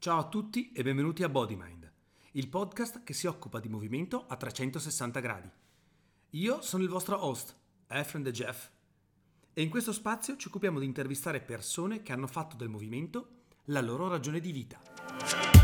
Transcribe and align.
Ciao 0.00 0.18
a 0.18 0.28
tutti 0.28 0.72
e 0.72 0.82
benvenuti 0.82 1.24
a 1.24 1.28
BodyMind, 1.28 1.92
il 2.32 2.48
podcast 2.48 3.02
che 3.02 3.12
si 3.12 3.26
occupa 3.26 3.60
di 3.60 3.68
movimento 3.68 4.24
a 4.28 4.34
360 4.34 5.20
gradi. 5.20 5.50
Io 6.30 6.62
sono 6.62 6.82
il 6.82 6.88
vostro 6.88 7.22
host, 7.22 7.54
Efren 7.86 8.22
De 8.22 8.30
Jeff, 8.30 8.70
e 9.52 9.60
in 9.60 9.68
questo 9.68 9.92
spazio 9.92 10.38
ci 10.38 10.48
occupiamo 10.48 10.78
di 10.78 10.86
intervistare 10.86 11.42
persone 11.42 12.00
che 12.00 12.12
hanno 12.12 12.28
fatto 12.28 12.56
del 12.56 12.70
movimento 12.70 13.28
la 13.64 13.82
loro 13.82 14.08
ragione 14.08 14.40
di 14.40 14.52
vita. 14.52 15.59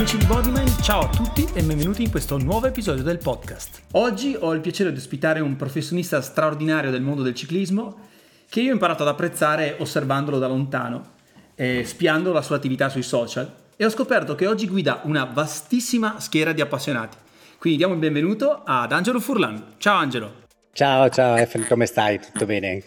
Amici 0.00 0.16
di 0.16 0.24
Bodyman, 0.24 0.66
ciao 0.82 1.02
a 1.02 1.08
tutti 1.10 1.46
e 1.52 1.62
benvenuti 1.62 2.02
in 2.02 2.10
questo 2.10 2.38
nuovo 2.38 2.66
episodio 2.66 3.02
del 3.02 3.18
podcast. 3.18 3.82
Oggi 3.90 4.34
ho 4.34 4.54
il 4.54 4.62
piacere 4.62 4.92
di 4.92 4.98
ospitare 4.98 5.40
un 5.40 5.56
professionista 5.56 6.22
straordinario 6.22 6.90
del 6.90 7.02
mondo 7.02 7.20
del 7.20 7.34
ciclismo 7.34 8.08
che 8.48 8.62
io 8.62 8.70
ho 8.70 8.72
imparato 8.72 9.02
ad 9.02 9.10
apprezzare 9.10 9.76
osservandolo 9.78 10.38
da 10.38 10.48
lontano 10.48 11.10
e 11.54 11.84
spiando 11.84 12.32
la 12.32 12.40
sua 12.40 12.56
attività 12.56 12.88
sui 12.88 13.02
social 13.02 13.52
e 13.76 13.84
ho 13.84 13.90
scoperto 13.90 14.34
che 14.34 14.46
oggi 14.46 14.66
guida 14.68 15.02
una 15.04 15.24
vastissima 15.24 16.18
schiera 16.18 16.52
di 16.52 16.62
appassionati. 16.62 17.18
Quindi 17.58 17.76
diamo 17.76 17.92
il 17.92 18.00
benvenuto 18.00 18.62
ad 18.64 18.92
Angelo 18.92 19.20
Furlan. 19.20 19.74
Ciao 19.76 19.98
Angelo. 19.98 20.39
Ciao, 20.72 21.08
ciao 21.10 21.36
Efren, 21.36 21.66
come 21.66 21.84
stai? 21.84 22.20
Tutto 22.20 22.46
bene? 22.46 22.82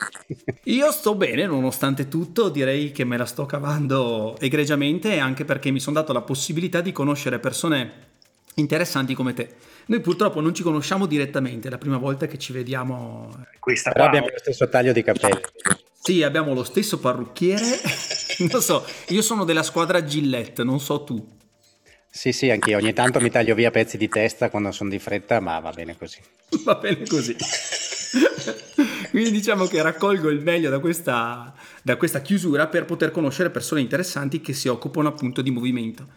Io 0.64 0.92
sto 0.92 1.16
bene, 1.16 1.46
nonostante 1.46 2.08
tutto, 2.08 2.50
direi 2.50 2.92
che 2.92 3.04
me 3.04 3.18
la 3.18 3.26
sto 3.26 3.46
cavando 3.46 4.36
egregiamente 4.40 5.20
anche 5.20 5.46
perché 5.46 5.70
mi 5.70 5.80
sono 5.80 6.00
dato 6.00 6.14
la 6.14 6.22
possibilità 6.22 6.82
di 6.82 6.92
conoscere 6.92 7.40
persone 7.40 8.12
interessanti 8.56 9.14
come 9.14 9.34
te. 9.34 9.56
Noi 9.88 10.00
purtroppo 10.00 10.40
non 10.40 10.56
ci 10.56 10.64
conosciamo 10.64 11.06
direttamente, 11.06 11.68
è 11.68 11.72
la 11.72 11.78
prima 11.78 11.98
volta 11.98 12.26
che 12.26 12.38
ci 12.38 12.54
vediamo. 12.54 13.46
Questa 13.60 13.92
Però 13.92 14.06
abbiamo 14.06 14.28
lo 14.28 14.38
stesso 14.40 14.70
taglio 14.70 14.94
di 14.94 15.04
capelli. 15.04 15.42
Sì, 16.02 16.24
abbiamo 16.24 16.54
lo 16.54 16.64
stesso 16.64 17.00
parrucchiere. 17.00 17.64
non 18.52 18.62
so, 18.62 18.86
io 19.10 19.22
sono 19.22 19.44
della 19.44 19.64
squadra 19.64 20.04
Gillette, 20.04 20.64
non 20.64 20.80
so 20.80 21.04
tu. 21.04 21.42
Sì, 22.10 22.32
sì, 22.32 22.50
anch'io. 22.50 22.78
Ogni 22.78 22.94
tanto 22.94 23.20
mi 23.20 23.30
taglio 23.30 23.56
via 23.56 23.72
pezzi 23.72 23.98
di 23.98 24.08
testa 24.08 24.50
quando 24.50 24.72
sono 24.72 24.90
di 24.90 25.00
fretta, 25.00 25.40
ma 25.40 25.60
va 25.60 25.72
bene 25.72 25.98
così. 25.98 26.20
Va 26.64 26.76
bene 26.76 27.08
così. 27.08 27.36
Quindi 29.10 29.32
diciamo 29.32 29.66
che 29.66 29.82
raccolgo 29.82 30.30
il 30.30 30.42
meglio 30.42 30.70
da 30.70 30.80
questa, 30.80 31.54
da 31.82 31.98
questa 31.98 32.22
chiusura 32.22 32.68
per 32.68 32.86
poter 32.86 33.12
conoscere 33.12 33.50
persone 33.50 33.82
interessanti 33.82 34.42
che 34.42 34.54
si 34.54 34.68
occupano 34.68 35.10
appunto 35.10 35.42
di 35.42 35.52
movimento. 35.52 36.08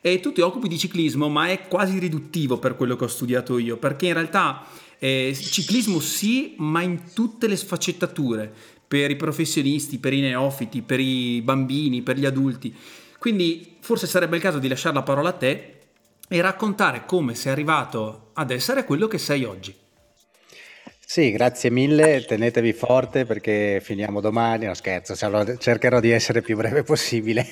E 0.00 0.20
tu 0.20 0.32
ti 0.32 0.40
occupi 0.40 0.68
di 0.68 0.78
ciclismo, 0.78 1.28
ma 1.28 1.48
è 1.48 1.68
quasi 1.68 1.98
riduttivo 1.98 2.58
per 2.58 2.76
quello 2.76 2.96
che 2.96 3.04
ho 3.04 3.08
studiato 3.08 3.56
io, 3.58 3.76
perché 3.76 4.06
in 4.06 4.14
realtà 4.14 4.66
eh, 4.98 5.32
ciclismo 5.34 6.00
sì, 6.00 6.54
ma 6.58 6.82
in 6.82 7.12
tutte 7.14 7.46
le 7.46 7.56
sfaccettature, 7.56 8.52
per 8.86 9.10
i 9.10 9.16
professionisti, 9.16 9.98
per 9.98 10.12
i 10.12 10.20
neofiti, 10.20 10.82
per 10.82 11.00
i 11.00 11.40
bambini, 11.40 12.02
per 12.02 12.18
gli 12.18 12.26
adulti. 12.26 12.74
Quindi 13.18 13.76
forse 13.80 14.06
sarebbe 14.06 14.36
il 14.36 14.42
caso 14.42 14.58
di 14.58 14.68
lasciare 14.68 14.94
la 14.94 15.02
parola 15.02 15.30
a 15.30 15.32
te 15.32 15.76
e 16.28 16.40
raccontare 16.40 17.04
come 17.06 17.34
sei 17.34 17.52
arrivato 17.52 18.30
ad 18.34 18.50
essere 18.50 18.84
quello 18.84 19.06
che 19.06 19.18
sei 19.18 19.44
oggi. 19.44 19.74
Sì, 21.12 21.30
grazie 21.30 21.68
mille, 21.68 22.24
tenetevi 22.24 22.72
forte 22.72 23.26
perché 23.26 23.80
finiamo 23.82 24.22
domani, 24.22 24.64
no 24.64 24.72
scherzo, 24.72 25.14
cercherò 25.58 26.00
di 26.00 26.10
essere 26.10 26.40
più 26.40 26.56
breve 26.56 26.84
possibile. 26.84 27.46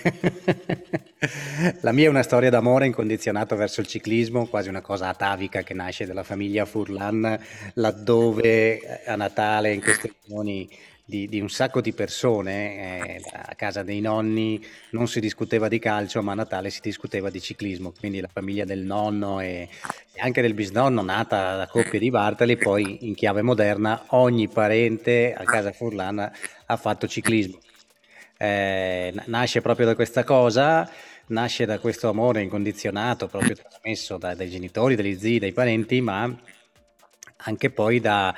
La 1.83 1.92
mia 1.92 2.06
è 2.06 2.08
una 2.08 2.22
storia 2.22 2.48
d'amore 2.48 2.86
incondizionato 2.86 3.56
verso 3.56 3.83
il 3.83 3.86
ciclismo, 3.86 4.47
quasi 4.47 4.70
una 4.70 4.81
cosa 4.81 5.08
atavica 5.08 5.61
che 5.61 5.75
nasce 5.75 6.06
dalla 6.06 6.22
famiglia 6.22 6.64
Furlan, 6.64 7.38
laddove 7.75 9.03
a 9.05 9.14
Natale 9.16 9.75
in 9.75 9.83
queste 9.83 10.11
riunioni 10.25 10.66
di, 11.10 11.28
di, 11.28 11.41
un 11.41 11.50
sacco 11.50 11.82
di 11.82 11.93
persone. 11.93 13.16
Eh, 13.16 13.22
a 13.31 13.54
casa 13.54 13.82
dei 13.82 14.00
nonni 14.00 14.65
non 14.93 15.09
si 15.09 15.21
discuteva 15.21 15.69
di 15.69 15.78
calcio, 15.78 16.22
ma 16.22 16.32
a 16.32 16.37
Natale 16.37 16.71
si 16.71 16.81
discuteva 16.81 17.28
di 17.28 17.41
ciclismo. 17.41 17.93
Quindi 17.98 18.21
la 18.21 18.31
famiglia 18.32 18.65
del 18.65 18.81
nonno 18.81 19.41
e, 19.41 19.69
e 20.12 20.21
anche 20.21 20.41
del 20.41 20.54
bisnonno, 20.54 21.03
nata 21.03 21.56
da 21.56 21.66
coppie 21.66 21.98
di 21.98 22.09
Bartali, 22.09 22.56
poi 22.56 23.06
in 23.06 23.15
chiave 23.15 23.43
moderna, 23.43 24.04
ogni 24.09 24.48
parente 24.48 25.34
a 25.34 25.44
casa 25.44 25.72
Furlana 25.72 26.32
ha 26.65 26.76
fatto 26.76 27.06
ciclismo. 27.06 27.59
Eh, 28.38 29.12
nasce 29.27 29.60
proprio 29.60 29.84
da 29.84 29.94
questa 29.94 30.25
cosa, 30.25 30.88
nasce 31.27 31.66
da 31.66 31.78
questo 31.78 32.09
amore 32.09 32.41
incondizionato, 32.41 33.27
proprio 33.27 33.54
trasmesso 33.54 34.16
da, 34.16 34.34
dai 34.34 34.48
genitori, 34.48 34.94
dagli 34.94 35.19
zii, 35.19 35.41
dai 35.41 35.53
parenti, 35.53 36.00
ma 36.00 36.34
anche 37.42 37.71
poi 37.71 38.00
da 38.00 38.34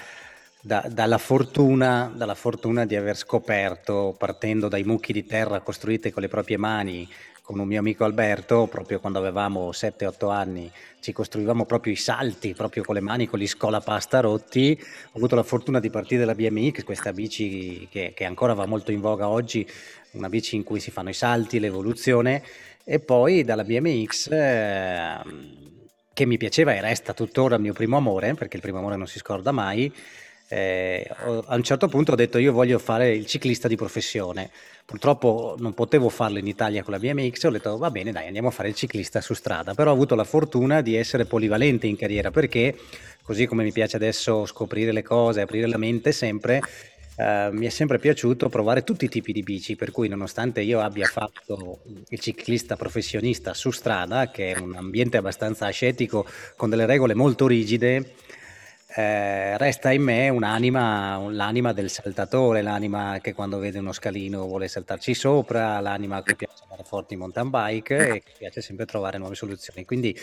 da, 0.64 0.86
dalla, 0.88 1.18
fortuna, 1.18 2.10
dalla, 2.14 2.36
fortuna, 2.36 2.86
di 2.86 2.94
aver 2.94 3.16
scoperto, 3.16 4.14
partendo 4.16 4.68
dai 4.68 4.84
mucchi 4.84 5.12
di 5.12 5.26
terra 5.26 5.60
costruiti 5.60 6.12
con 6.12 6.22
le 6.22 6.28
proprie 6.28 6.56
mani, 6.56 7.08
con 7.42 7.58
un 7.58 7.66
mio 7.66 7.80
amico 7.80 8.04
Alberto, 8.04 8.68
proprio 8.68 9.00
quando 9.00 9.18
avevamo 9.18 9.70
7-8 9.70 10.30
anni, 10.30 10.70
ci 11.00 11.12
costruivamo 11.12 11.66
proprio 11.66 11.92
i 11.92 11.96
salti, 11.96 12.54
proprio 12.54 12.84
con 12.84 12.94
le 12.94 13.00
mani, 13.00 13.26
con 13.26 13.40
gli 13.40 13.46
scolapasta 13.48 14.20
rotti. 14.20 14.78
Ho 14.80 15.16
avuto 15.16 15.34
la 15.34 15.42
fortuna 15.42 15.80
di 15.80 15.90
partire 15.90 16.20
dalla 16.20 16.36
BMX, 16.36 16.84
questa 16.84 17.12
bici 17.12 17.88
che, 17.90 18.12
che 18.14 18.24
ancora 18.24 18.54
va 18.54 18.64
molto 18.66 18.92
in 18.92 19.00
voga 19.00 19.28
oggi, 19.28 19.68
una 20.12 20.28
bici 20.28 20.54
in 20.54 20.62
cui 20.62 20.78
si 20.78 20.92
fanno 20.92 21.08
i 21.08 21.14
salti, 21.14 21.58
l'evoluzione, 21.58 22.42
e 22.84 23.00
poi 23.00 23.42
dalla 23.42 23.64
BMX... 23.64 24.28
Eh, 24.30 25.70
che 26.14 26.26
mi 26.26 26.36
piaceva 26.36 26.74
e 26.74 26.80
resta 26.82 27.14
tuttora 27.14 27.56
il 27.56 27.62
mio 27.62 27.72
primo 27.72 27.96
amore, 27.96 28.34
perché 28.34 28.56
il 28.56 28.62
primo 28.62 28.78
amore 28.78 28.96
non 28.96 29.06
si 29.06 29.18
scorda 29.18 29.50
mai, 29.50 29.90
eh, 30.52 31.08
a 31.46 31.54
un 31.54 31.62
certo 31.62 31.88
punto 31.88 32.12
ho 32.12 32.14
detto 32.14 32.36
io 32.36 32.52
voglio 32.52 32.78
fare 32.78 33.14
il 33.14 33.24
ciclista 33.24 33.68
di 33.68 33.76
professione. 33.76 34.50
Purtroppo 34.84 35.56
non 35.58 35.72
potevo 35.72 36.10
farlo 36.10 36.38
in 36.38 36.46
Italia 36.46 36.82
con 36.82 36.92
la 36.92 36.98
BMX, 36.98 37.44
ho 37.44 37.50
detto 37.50 37.78
va 37.78 37.90
bene 37.90 38.12
dai 38.12 38.26
andiamo 38.26 38.48
a 38.48 38.50
fare 38.50 38.68
il 38.68 38.74
ciclista 38.74 39.22
su 39.22 39.32
strada, 39.32 39.72
però 39.72 39.90
ho 39.90 39.94
avuto 39.94 40.14
la 40.14 40.24
fortuna 40.24 40.82
di 40.82 40.94
essere 40.94 41.24
polivalente 41.24 41.86
in 41.86 41.96
carriera 41.96 42.30
perché 42.30 42.76
così 43.22 43.46
come 43.46 43.62
mi 43.62 43.72
piace 43.72 43.96
adesso 43.96 44.44
scoprire 44.44 44.92
le 44.92 45.02
cose, 45.02 45.40
aprire 45.40 45.66
la 45.66 45.78
mente 45.78 46.12
sempre, 46.12 46.60
Uh, 47.14 47.54
mi 47.54 47.66
è 47.66 47.68
sempre 47.68 47.98
piaciuto 47.98 48.48
provare 48.48 48.84
tutti 48.84 49.04
i 49.04 49.08
tipi 49.08 49.32
di 49.32 49.42
bici, 49.42 49.76
per 49.76 49.90
cui 49.90 50.08
nonostante 50.08 50.62
io 50.62 50.80
abbia 50.80 51.06
fatto 51.06 51.82
il 52.08 52.18
ciclista 52.18 52.74
professionista 52.74 53.52
su 53.52 53.70
strada, 53.70 54.30
che 54.30 54.52
è 54.54 54.58
un 54.58 54.74
ambiente 54.74 55.18
abbastanza 55.18 55.66
ascetico 55.66 56.24
con 56.56 56.70
delle 56.70 56.86
regole 56.86 57.12
molto 57.12 57.46
rigide, 57.46 58.14
eh, 58.94 59.56
resta 59.56 59.90
in 59.90 60.02
me 60.02 60.28
un'anima, 60.28 61.16
l'anima 61.30 61.72
del 61.72 61.88
saltatore, 61.88 62.60
l'anima 62.60 63.20
che 63.22 63.32
quando 63.32 63.58
vede 63.58 63.78
uno 63.78 63.92
scalino 63.92 64.46
vuole 64.46 64.68
saltarci 64.68 65.14
sopra, 65.14 65.80
l'anima 65.80 66.22
che 66.22 66.36
piace 66.36 66.62
andare 66.64 66.82
forti 66.84 67.14
in 67.14 67.20
mountain 67.20 67.48
bike 67.48 67.96
e 67.96 68.22
che 68.22 68.32
piace 68.36 68.60
sempre 68.60 68.84
trovare 68.84 69.16
nuove 69.16 69.34
soluzioni. 69.34 69.86
Quindi 69.86 70.14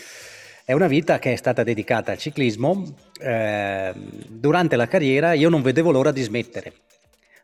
è 0.64 0.72
una 0.72 0.86
vita 0.86 1.18
che 1.18 1.32
è 1.32 1.36
stata 1.36 1.64
dedicata 1.64 2.12
al 2.12 2.18
ciclismo. 2.18 2.94
Eh, 3.20 3.92
durante 4.28 4.76
la 4.76 4.86
carriera 4.86 5.32
io 5.32 5.48
non 5.48 5.62
vedevo 5.62 5.90
l'ora 5.90 6.12
di 6.12 6.22
smettere. 6.22 6.72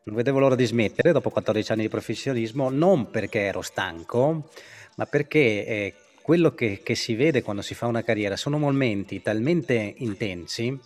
Non 0.05 0.15
vedevo 0.15 0.39
l'ora 0.39 0.55
di 0.55 0.65
smettere 0.65 1.11
dopo 1.11 1.31
14 1.31 1.73
anni 1.73 1.83
di 1.83 1.89
professionismo, 1.89 2.71
non 2.71 3.11
perché 3.11 3.41
ero 3.41 3.63
stanco, 3.63 4.49
ma 4.95 5.07
perché 5.07 5.67
eh, 5.67 5.95
quello 6.23 6.55
che, 6.55 6.83
che 6.85 6.95
si 6.95 7.17
vede 7.17 7.43
quando 7.43 7.63
si 7.63 7.75
fa 7.75 7.87
una 7.87 8.05
carriera 8.05 8.37
sono 8.37 8.59
momenti 8.59 9.21
talmente 9.21 9.95
intensi 9.97 10.79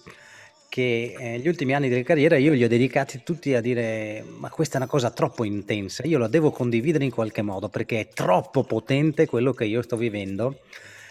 che 0.71 1.17
eh, 1.19 1.39
gli 1.41 1.49
ultimi 1.49 1.75
anni 1.75 1.89
della 1.89 2.05
carriera 2.05 2.37
io 2.39 2.53
li 2.53 2.63
ho 2.63 2.69
dedicati 2.69 3.23
tutti 3.25 3.55
a 3.55 3.61
dire 3.61 4.25
ma 4.39 4.51
questa 4.51 4.75
è 4.75 4.77
una 4.77 4.87
cosa 4.87 5.11
troppo 5.11 5.43
intensa, 5.43 6.05
io 6.07 6.17
la 6.17 6.29
devo 6.29 6.53
condividere 6.53 7.05
in 7.05 7.11
qualche 7.11 7.43
modo 7.43 7.69
perché 7.69 8.01
è 8.01 8.09
troppo 8.09 8.63
potente 8.63 9.27
quello 9.27 9.53
che 9.53 9.65
io 9.65 9.83
sto 9.83 9.97
vivendo, 9.97 10.61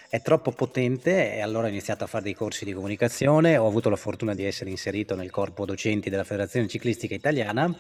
è 0.10 0.22
troppo 0.22 0.54
potente 0.54 1.36
e 1.36 1.42
allora 1.42 1.68
ho 1.68 1.70
iniziato 1.70 2.06
a 2.06 2.08
fare 2.08 2.24
dei 2.24 2.34
corsi 2.34 2.64
di 2.64 2.72
comunicazione, 2.72 3.58
ho 3.58 3.68
avuto 3.68 3.90
la 3.90 3.98
fortuna 3.98 4.34
di 4.34 4.46
essere 4.46 4.70
inserito 4.70 5.14
nel 5.14 5.30
corpo 5.30 5.66
docenti 5.66 6.10
della 6.10 6.24
Federazione 6.24 6.70
Ciclistica 6.70 7.14
Italiana 7.14 7.78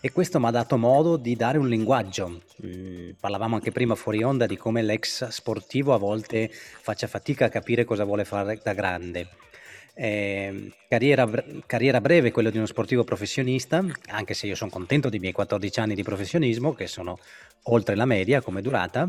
e 0.00 0.10
questo 0.10 0.40
mi 0.40 0.46
ha 0.46 0.50
dato 0.50 0.76
modo 0.76 1.16
di 1.16 1.36
dare 1.36 1.58
un 1.58 1.68
linguaggio. 1.68 2.42
Mm, 2.66 3.10
parlavamo 3.20 3.54
anche 3.54 3.70
prima 3.70 3.94
fuori 3.94 4.24
onda 4.24 4.46
di 4.46 4.56
come 4.56 4.82
l'ex 4.82 5.28
sportivo 5.28 5.94
a 5.94 5.98
volte 5.98 6.50
faccia 6.50 7.06
fatica 7.06 7.44
a 7.44 7.50
capire 7.50 7.84
cosa 7.84 8.02
vuole 8.02 8.24
fare 8.24 8.60
da 8.60 8.72
grande 8.72 9.28
eh, 9.94 10.72
carriera, 10.88 11.30
carriera, 11.66 12.00
breve, 12.00 12.32
quello 12.32 12.50
di 12.50 12.56
uno 12.56 12.66
sportivo 12.66 13.04
professionista, 13.04 13.84
anche 14.08 14.34
se 14.34 14.46
io 14.46 14.54
sono 14.54 14.70
contento 14.70 15.08
dei 15.08 15.20
miei 15.20 15.32
14 15.32 15.80
anni 15.80 15.94
di 15.94 16.02
professionismo, 16.02 16.74
che 16.74 16.86
sono 16.86 17.18
oltre 17.64 17.94
la 17.94 18.04
media 18.04 18.42
come 18.42 18.60
durata, 18.60 19.08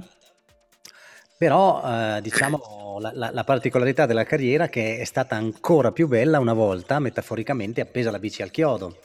però 1.37 1.81
eh, 1.83 2.21
diciamo 2.21 2.97
la, 2.99 3.11
la, 3.13 3.31
la, 3.31 3.43
particolarità 3.43 4.05
della 4.05 4.23
carriera 4.23 4.69
che 4.69 4.99
è 4.99 5.03
stata 5.03 5.35
ancora 5.35 5.91
più 5.91 6.07
bella 6.07 6.39
una 6.39 6.53
volta, 6.53 6.99
metaforicamente, 6.99 7.81
appesa 7.81 8.11
la 8.11 8.19
bici 8.19 8.41
al 8.41 8.51
chiodo. 8.51 8.99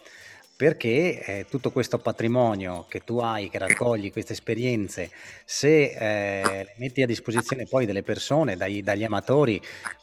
Perché 0.61 1.25
eh, 1.25 1.47
tutto 1.49 1.71
questo 1.71 1.97
patrimonio 1.97 2.85
che 2.87 3.01
tu 3.03 3.17
hai, 3.17 3.49
che 3.49 3.57
raccogli, 3.57 4.13
queste 4.13 4.35
esperienze, 4.35 5.11
se 5.43 5.85
eh, 5.99 6.75
metti 6.77 7.01
a 7.01 7.07
disposizione 7.07 7.65
poi 7.65 7.87
delle 7.87 8.03
persone, 8.03 8.59
dai, 8.59 8.83
dagli 8.83 9.03
amatori, 9.03 9.59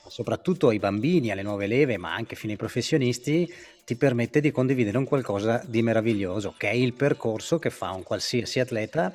soprattutto 0.08 0.70
ai 0.70 0.80
bambini, 0.80 1.30
alle 1.30 1.44
nuove 1.44 1.68
leve, 1.68 1.98
ma 1.98 2.12
anche 2.12 2.36
fino 2.36 2.54
ai 2.54 2.58
professionisti, 2.58 3.54
ti 3.86 3.96
permette 3.98 4.42
di 4.42 4.50
condividere 4.50 4.98
un 4.98 5.06
qualcosa 5.06 5.62
di 5.64 5.84
meraviglioso, 5.84 6.56
che 6.58 6.72
è 6.72 6.74
il 6.74 6.94
percorso 6.94 7.60
che 7.60 7.70
fa 7.70 7.92
un 7.92 8.02
qualsiasi 8.02 8.60
atleta 8.60 9.14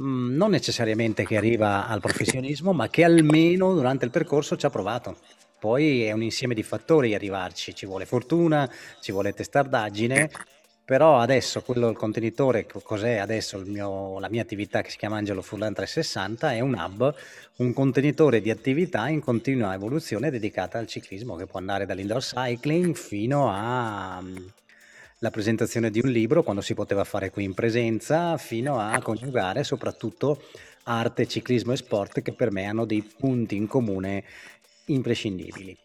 mm, 0.00 0.34
non 0.34 0.50
necessariamente 0.50 1.24
che 1.24 1.36
arriva 1.36 1.86
al 1.86 2.00
professionismo, 2.00 2.72
ma 2.72 2.88
che 2.88 3.04
almeno 3.04 3.72
durante 3.72 4.04
il 4.04 4.10
percorso 4.10 4.56
ci 4.56 4.66
ha 4.66 4.70
provato. 4.70 5.16
Poi 5.60 6.02
è 6.02 6.12
un 6.12 6.22
insieme 6.22 6.54
di 6.54 6.64
fattori 6.64 7.14
arrivarci, 7.14 7.74
ci 7.74 7.86
vuole 7.86 8.04
fortuna, 8.04 8.70
ci 9.00 9.10
vuole 9.10 9.32
testardaggine, 9.32 10.30
però 10.86 11.18
adesso 11.18 11.62
quello, 11.62 11.88
il 11.88 11.96
contenitore, 11.96 12.64
cos'è 12.64 13.16
adesso 13.16 13.58
mio, 13.66 14.20
la 14.20 14.28
mia 14.30 14.42
attività 14.42 14.82
che 14.82 14.90
si 14.90 14.96
chiama 14.96 15.16
Angelo 15.16 15.42
Furlan 15.42 15.74
360, 15.74 16.52
è 16.52 16.60
un 16.60 16.74
hub, 16.74 17.12
un 17.56 17.72
contenitore 17.72 18.40
di 18.40 18.50
attività 18.50 19.08
in 19.08 19.20
continua 19.20 19.74
evoluzione 19.74 20.30
dedicata 20.30 20.78
al 20.78 20.86
ciclismo 20.86 21.34
che 21.34 21.46
può 21.46 21.58
andare 21.58 21.86
dall'indoor 21.86 22.22
cycling 22.22 22.94
fino 22.94 23.52
alla 23.52 24.20
mm, 24.22 25.30
presentazione 25.32 25.90
di 25.90 25.98
un 25.98 26.08
libro 26.08 26.44
quando 26.44 26.62
si 26.62 26.74
poteva 26.74 27.02
fare 27.02 27.30
qui 27.30 27.42
in 27.42 27.54
presenza, 27.54 28.36
fino 28.36 28.78
a 28.78 28.96
coniugare 29.02 29.64
soprattutto 29.64 30.40
arte, 30.84 31.26
ciclismo 31.26 31.72
e 31.72 31.78
sport 31.78 32.22
che 32.22 32.32
per 32.32 32.52
me 32.52 32.64
hanno 32.64 32.84
dei 32.84 33.02
punti 33.02 33.56
in 33.56 33.66
comune 33.66 34.22
imprescindibili. 34.84 35.76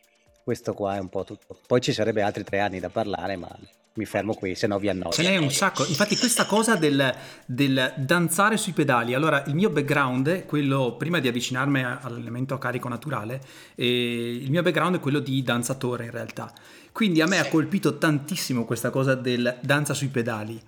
Questo 0.43 0.75
qua 0.75 0.97
è 0.97 0.99
un 0.99 1.09
po' 1.09 1.23
tutto. 1.23 1.57
Poi 1.65 1.81
ci 1.81 1.91
sarebbe 1.91 2.21
altri 2.21 2.43
tre 2.43 2.59
anni 2.59 2.79
da 2.79 2.89
parlare, 2.89 3.35
ma 3.35 3.49
mi 3.93 4.05
fermo 4.05 4.33
qui, 4.33 4.55
se 4.55 4.67
no 4.67 4.79
vi 4.79 4.87
annoio. 4.87 5.11
Ce 5.11 5.21
n'è 5.21 5.35
un 5.35 5.51
sacco. 5.51 5.85
Infatti, 5.85 6.15
questa 6.17 6.45
cosa 6.45 6.75
del, 6.75 7.13
del, 7.45 7.93
danzare 7.97 8.55
sui 8.55 8.71
pedali. 8.71 9.13
Allora, 9.13 9.43
il 9.47 9.55
mio 9.55 9.69
background 9.69 10.29
è 10.29 10.45
quello, 10.45 10.95
prima 10.97 11.19
di 11.19 11.27
avvicinarmi 11.27 11.83
all'elemento 11.83 12.53
a 12.53 12.57
carico 12.57 12.87
naturale, 12.87 13.41
il 13.75 14.49
mio 14.49 14.61
background 14.61 14.95
è 14.95 14.99
quello 14.99 15.19
di 15.19 15.41
danzatore 15.43 16.05
in 16.05 16.11
realtà. 16.11 16.53
Quindi 16.93 17.21
a 17.21 17.25
me 17.25 17.39
ha 17.39 17.47
colpito 17.47 17.97
tantissimo 17.97 18.65
questa 18.65 18.89
cosa 18.89 19.15
del 19.15 19.57
danza 19.61 19.93
sui 19.93 20.07
pedali. 20.07 20.59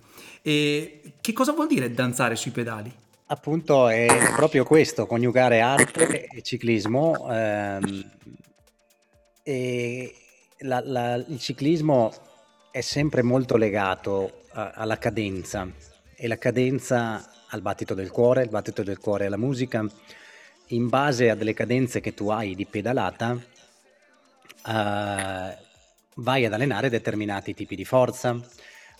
E 0.42 1.14
che 1.20 1.32
cosa 1.32 1.52
vuol 1.52 1.68
dire 1.68 1.90
danzare 1.90 2.36
sui 2.36 2.50
pedali? 2.50 2.92
Appunto, 3.26 3.88
è 3.88 4.06
proprio 4.36 4.64
questo: 4.64 5.06
coniugare 5.06 5.60
arte 5.60 6.26
e 6.26 6.42
ciclismo. 6.42 7.26
Ehm, 7.30 8.10
e 9.42 10.14
la, 10.60 10.82
la, 10.84 11.14
il 11.14 11.38
ciclismo 11.38 12.12
è 12.74 12.80
sempre 12.80 13.22
molto 13.22 13.56
legato 13.56 14.46
a, 14.50 14.72
alla 14.74 14.98
cadenza 14.98 15.64
e 16.16 16.26
la 16.26 16.38
cadenza 16.38 17.24
al 17.50 17.60
battito 17.60 17.94
del 17.94 18.10
cuore, 18.10 18.42
il 18.42 18.48
battito 18.48 18.82
del 18.82 18.98
cuore 18.98 19.26
alla 19.26 19.36
musica. 19.36 19.86
In 20.70 20.88
base 20.88 21.30
a 21.30 21.36
delle 21.36 21.54
cadenze 21.54 22.00
che 22.00 22.14
tu 22.14 22.30
hai 22.30 22.56
di 22.56 22.66
pedalata, 22.66 23.30
uh, 23.30 23.40
vai 26.14 26.44
ad 26.44 26.52
allenare 26.52 26.88
determinati 26.88 27.54
tipi 27.54 27.76
di 27.76 27.84
forza, 27.84 28.36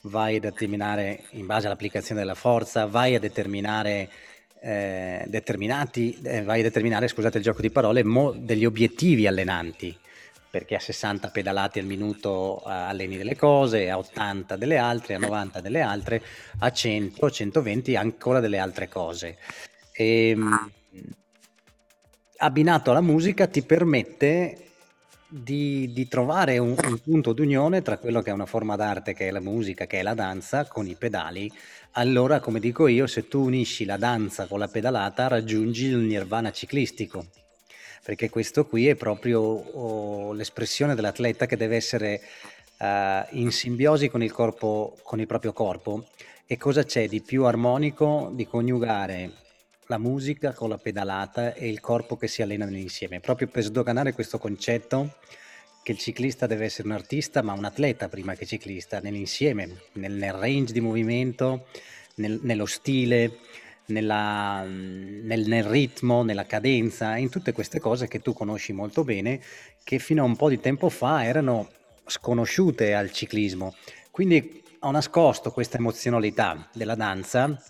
vai 0.03 0.37
a 0.37 0.41
determinare, 0.41 1.25
in 1.31 1.47
base 1.47 1.67
all'applicazione 1.67 2.21
della 2.21 2.37
forza, 2.37 2.87
vai 2.87 3.17
a 3.17 3.19
determinare 3.19 4.09
eh, 4.61 5.25
determinati, 5.27 6.17
eh, 6.23 6.45
vai 6.45 6.61
a 6.61 6.63
determinare, 6.63 7.09
scusate 7.09 7.39
il 7.39 7.45
gioco 7.45 7.61
di 7.61 7.71
parole, 7.71 8.05
mo, 8.05 8.31
degli 8.31 8.65
obiettivi 8.65 9.27
allenanti 9.27 9.99
perché 10.55 10.77
a 10.77 10.79
60 10.79 11.31
pedalate 11.31 11.81
al 11.81 11.85
minuto 11.85 12.63
alleni 12.63 13.17
delle 13.17 13.35
cose, 13.35 13.91
a 13.91 13.99
80 13.99 14.55
delle 14.55 14.79
altre, 14.79 15.15
a 15.15 15.19
90 15.19 15.61
delle 15.61 15.81
altre, 15.81 16.23
a 16.61 16.71
100, 16.71 17.29
120 17.29 17.97
ancora 17.97 18.39
delle 18.39 18.61
altre 18.61 18.89
cose. 18.89 19.37
E, 19.91 20.29
ehm, 20.29 20.71
abbinato 22.37 22.93
alla 22.93 23.01
musica 23.01 23.49
ti 23.49 23.63
permette 23.63 24.69
di, 25.27 25.93
di 25.93 26.07
trovare 26.07 26.59
un, 26.59 26.77
un, 26.87 26.99
punto 27.01 27.33
d'unione 27.33 27.83
tra 27.83 27.99
quello 27.99 28.23
che 28.23 28.31
è 28.31 28.33
una 28.33 28.47
forma 28.47 28.77
d'arte, 28.77 29.13
che 29.13 29.27
è 29.27 29.31
la 29.33 29.41
musica, 29.41 29.87
che 29.87 29.99
è 29.99 30.03
la 30.05 30.15
danza, 30.15 30.69
con 30.69 30.87
i 30.87 30.95
pedali. 30.95 31.51
Allora, 31.95 32.39
come 32.39 32.61
dico 32.61 32.87
io, 32.87 33.09
se 33.09 33.27
tu 33.27 33.41
unisci 33.41 33.85
la 33.85 33.97
danza 33.97 34.47
con 34.47 34.61
la 34.61 34.69
pedalata, 34.69 35.27
raggiungi 35.27 35.87
il 35.87 35.97
nirvana 35.97 36.53
ciclistico 36.53 37.27
perché 38.05 38.29
questo 38.29 38.67
qui 38.67 38.87
è 38.87 38.97
proprio 38.97 39.41
oh, 39.41 40.33
l'espressione 40.35 40.95
dell'atleta 40.95 41.47
che 41.47 41.57
deve 41.57 41.77
essere 41.77 42.21
uh, 42.79 43.25
in 43.31 43.51
simbiosi 43.51 44.11
con 44.11 44.23
il, 44.23 44.31
corpo, 44.31 44.99
con 45.03 45.21
il 45.21 45.27
proprio 45.27 45.55
corpo. 45.55 46.07
E 46.47 46.59
cosa 46.59 46.85
c'è 46.85 47.09
di 47.09 47.23
più 47.23 47.45
armonico 47.45 48.31
di 48.35 48.47
coniugare 48.47 49.33
la 49.87 49.97
musica 49.97 50.53
con 50.53 50.69
la 50.69 50.77
pedalata 50.77 51.55
e 51.55 51.67
il 51.67 51.81
corpo 51.81 52.17
che 52.17 52.29
si 52.29 52.43
allenano 52.43 52.77
insieme, 52.77 53.21
proprio 53.21 53.49
per 53.49 53.63
sdoganare 53.63 54.13
questo 54.13 54.39
concetto 54.39 55.17
che 55.83 55.93
il 55.93 55.99
ciclista 55.99 56.47
deve 56.47 56.67
essere 56.67 56.89
un 56.89 56.95
artista, 56.95 57.43
ma 57.43 57.55
un 57.55 57.65
atleta 57.65 58.09
prima 58.09 58.35
che 58.35 58.45
ciclista, 58.45 59.01
nell'insieme, 59.01 59.81
nel, 59.93 60.13
nel 60.13 60.33
range 60.33 60.75
di 60.75 60.81
movimento, 60.81 61.67
nel, 62.17 62.39
nello 62.43 62.67
stile, 62.67 63.39
nella, 63.87 64.63
nel, 64.65 65.47
nel, 65.47 65.65
ritmo, 65.65 66.23
nella 66.23 66.47
cadenza, 66.47 67.17
in 67.17 67.29
tutte 67.29 67.53
queste 67.53 67.81
cose 67.81 68.09
che 68.09 68.21
tu 68.21 68.33
conosci 68.33 68.73
molto 68.73 69.05
bene, 69.05 69.41
che 69.83 69.99
fino 69.99 70.23
a 70.23 70.27
un 70.27 70.37
po' 70.37 70.49
di 70.49 70.61
tempo 70.61 70.89
fa 70.89 71.25
erano 71.25 71.69
sconosciute 72.07 72.95
al 72.95 73.11
ciclismo. 73.11 73.75
Quindi 74.11 74.63
ho 74.81 74.91
nascosto 74.91 75.51
questa 75.51 75.79
emozionalità 75.79 76.69
della 76.73 76.95
danza 76.95 77.61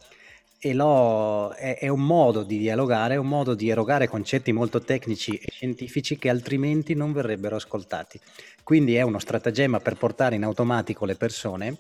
e 0.59 0.71
è, 0.71 1.79
è, 1.79 1.89
un 1.89 2.01
modo 2.01 2.43
di 2.43 2.59
dialogare, 2.59 3.15
è 3.15 3.19
un 3.19 3.29
modo 3.29 3.55
di 3.55 3.69
erogare 3.69 4.09
concetti 4.09 4.51
molto 4.53 4.81
tecnici 4.81 5.37
e 5.37 5.51
scientifici 5.51 6.17
che 6.17 6.31
altrimenti 6.31 6.95
non 6.95 7.13
verrebbero 7.13 7.57
ascoltati. 7.57 8.19
Quindi 8.63 8.95
è 8.95 9.03
uno 9.03 9.19
stratagemma 9.19 9.81
per 9.81 9.97
portare 9.97 10.37
in 10.37 10.45
automatico 10.45 11.05
le 11.05 11.17
persone 11.17 11.77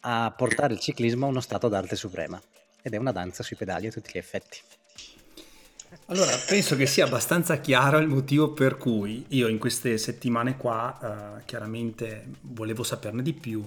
a 0.00 0.32
portare 0.36 0.74
il 0.74 0.80
ciclismo 0.80 1.26
a 1.26 1.28
uno 1.28 1.40
stato 1.40 1.68
d'arte 1.68 1.96
suprema 1.96 2.40
ed 2.88 2.94
è 2.94 2.96
una 2.96 3.12
danza 3.12 3.42
sui 3.42 3.56
pedali 3.56 3.86
a 3.86 3.90
tutti 3.90 4.10
gli 4.12 4.18
effetti. 4.18 4.58
Allora, 6.06 6.36
penso 6.46 6.76
che 6.76 6.86
sia 6.86 7.04
abbastanza 7.04 7.60
chiaro 7.60 7.98
il 7.98 8.08
motivo 8.08 8.52
per 8.52 8.76
cui 8.76 9.24
io 9.28 9.48
in 9.48 9.58
queste 9.58 9.96
settimane 9.96 10.56
qua 10.56 10.98
eh, 11.38 11.44
chiaramente 11.44 12.26
volevo 12.40 12.82
saperne 12.82 13.22
di 13.22 13.32
più 13.32 13.66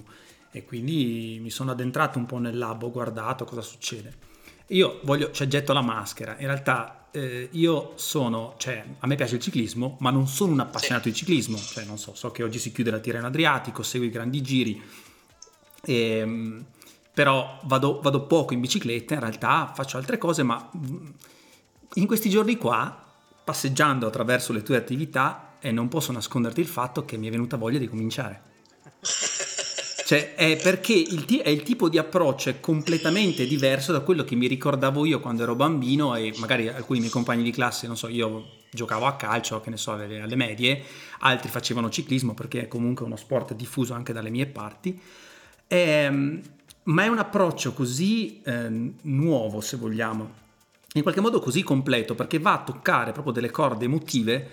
e 0.50 0.64
quindi 0.64 1.38
mi 1.40 1.50
sono 1.50 1.70
addentrato 1.70 2.18
un 2.18 2.26
po' 2.26 2.38
nel 2.38 2.58
lab, 2.58 2.82
ho 2.82 2.90
guardato 2.90 3.44
cosa 3.44 3.62
succede. 3.62 4.30
Io 4.68 5.00
voglio, 5.04 5.30
cioè 5.30 5.46
getto 5.46 5.72
la 5.72 5.82
maschera, 5.82 6.36
in 6.38 6.46
realtà 6.46 7.08
eh, 7.10 7.48
io 7.52 7.92
sono, 7.96 8.54
cioè 8.56 8.84
a 8.98 9.06
me 9.06 9.16
piace 9.16 9.36
il 9.36 9.40
ciclismo, 9.40 9.96
ma 10.00 10.10
non 10.10 10.26
sono 10.28 10.52
un 10.52 10.60
appassionato 10.60 11.08
di 11.08 11.14
ciclismo, 11.14 11.56
cioè 11.56 11.84
non 11.84 11.98
so, 11.98 12.14
so 12.14 12.30
che 12.30 12.42
oggi 12.42 12.58
si 12.58 12.72
chiude 12.72 12.90
la 12.90 12.98
Tirreno 12.98 13.26
Adriatico, 13.26 13.82
seguo 13.82 14.06
i 14.06 14.10
grandi 14.10 14.40
giri 14.42 14.82
e 15.84 15.94
ehm, 15.94 16.64
però 17.12 17.60
vado, 17.64 18.00
vado 18.00 18.26
poco 18.26 18.54
in 18.54 18.60
bicicletta, 18.60 19.14
in 19.14 19.20
realtà 19.20 19.72
faccio 19.74 19.96
altre 19.96 20.18
cose, 20.18 20.42
ma 20.42 20.70
mm, 20.76 21.06
in 21.94 22.06
questi 22.06 22.30
giorni 22.30 22.56
qua, 22.56 23.04
passeggiando 23.44 24.06
attraverso 24.06 24.52
le 24.52 24.62
tue 24.62 24.76
attività, 24.76 25.56
e 25.60 25.70
non 25.70 25.88
posso 25.88 26.10
nasconderti 26.10 26.60
il 26.60 26.66
fatto 26.66 27.04
che 27.04 27.16
mi 27.16 27.28
è 27.28 27.30
venuta 27.30 27.56
voglia 27.56 27.78
di 27.78 27.88
cominciare. 27.88 28.42
Cioè, 30.04 30.34
è 30.34 30.56
perché 30.56 30.92
il 30.92 31.24
t- 31.24 31.40
è 31.40 31.48
il 31.48 31.62
tipo 31.62 31.88
di 31.88 31.96
approccio 31.96 32.50
è 32.50 32.60
completamente 32.60 33.46
diverso 33.46 33.92
da 33.92 34.00
quello 34.00 34.24
che 34.24 34.34
mi 34.34 34.46
ricordavo 34.46 35.06
io 35.06 35.20
quando 35.20 35.44
ero 35.44 35.54
bambino 35.54 36.14
e 36.16 36.34
magari 36.36 36.68
alcuni 36.68 36.98
miei 36.98 37.10
compagni 37.10 37.42
di 37.42 37.50
classe, 37.50 37.86
non 37.86 37.96
so, 37.96 38.08
io 38.08 38.58
giocavo 38.70 39.06
a 39.06 39.14
calcio, 39.16 39.60
che 39.62 39.70
ne 39.70 39.78
so, 39.78 39.92
alle, 39.92 40.20
alle 40.20 40.36
medie, 40.36 40.82
altri 41.20 41.48
facevano 41.48 41.88
ciclismo 41.88 42.34
perché 42.34 42.62
è 42.62 42.68
comunque 42.68 43.06
uno 43.06 43.16
sport 43.16 43.54
diffuso 43.54 43.94
anche 43.94 44.12
dalle 44.12 44.28
mie 44.28 44.46
parti. 44.46 45.00
E, 45.66 45.78
ehm, 45.78 46.42
ma 46.84 47.04
è 47.04 47.08
un 47.08 47.18
approccio 47.18 47.72
così 47.72 48.42
eh, 48.42 48.92
nuovo, 49.02 49.60
se 49.60 49.76
vogliamo, 49.76 50.40
in 50.94 51.02
qualche 51.02 51.20
modo 51.20 51.40
così 51.40 51.62
completo, 51.62 52.14
perché 52.14 52.38
va 52.38 52.54
a 52.54 52.64
toccare 52.64 53.12
proprio 53.12 53.32
delle 53.32 53.50
corde 53.50 53.84
emotive 53.84 54.48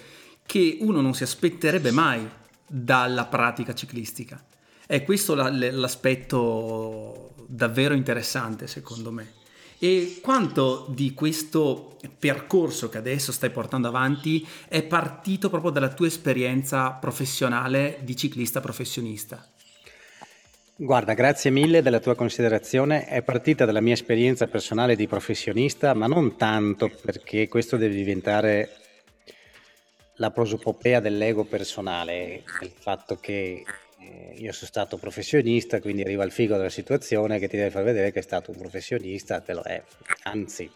che 0.45 0.77
uno 0.81 1.01
non 1.01 1.13
si 1.13 1.23
aspetterebbe 1.23 1.91
mai 1.91 2.27
dalla 2.65 3.25
pratica 3.25 3.73
ciclistica. 3.73 4.43
È 4.85 5.03
questo 5.03 5.35
l'aspetto 5.35 7.33
davvero 7.47 7.93
interessante, 7.93 8.67
secondo 8.67 9.11
me. 9.11 9.33
E 9.77 10.19
quanto 10.21 10.87
di 10.89 11.13
questo 11.13 11.97
percorso 12.17 12.89
che 12.89 12.97
adesso 12.97 13.31
stai 13.31 13.49
portando 13.49 13.87
avanti 13.87 14.45
è 14.67 14.83
partito 14.83 15.49
proprio 15.49 15.71
dalla 15.71 15.93
tua 15.93 16.07
esperienza 16.07 16.91
professionale 16.91 17.99
di 18.01 18.15
ciclista 18.15 18.59
professionista? 18.59 19.45
Guarda, 20.81 21.13
grazie 21.13 21.51
mille 21.51 21.81
della 21.81 21.99
tua 21.99 22.15
considerazione. 22.15 23.05
È 23.05 23.21
partita 23.21 23.65
dalla 23.65 23.81
mia 23.81 23.95
esperienza 23.95 24.47
personale 24.47 24.95
di 24.95 25.07
professionista, 25.07 25.93
ma 25.93 26.07
non 26.07 26.37
tanto 26.37 26.89
perché 27.01 27.49
questo 27.49 27.75
deve 27.75 27.95
diventare 27.95 28.69
la 30.15 30.31
prosopopea 30.31 31.01
dell'ego 31.01 31.43
personale, 31.43 32.45
il 32.61 32.71
fatto 32.73 33.17
che 33.17 33.61
io 34.35 34.51
sono 34.53 34.67
stato 34.67 34.95
professionista, 34.95 35.81
quindi 35.81 36.01
arriva 36.01 36.23
il 36.23 36.31
figo 36.31 36.55
della 36.55 36.69
situazione 36.69 37.39
che 37.39 37.49
ti 37.49 37.57
deve 37.57 37.71
far 37.71 37.83
vedere 37.83 38.13
che 38.13 38.19
è 38.19 38.23
stato 38.23 38.51
un 38.51 38.57
professionista, 38.57 39.41
te 39.41 39.53
lo 39.53 39.63
è. 39.63 39.83
Anzi, 40.23 40.71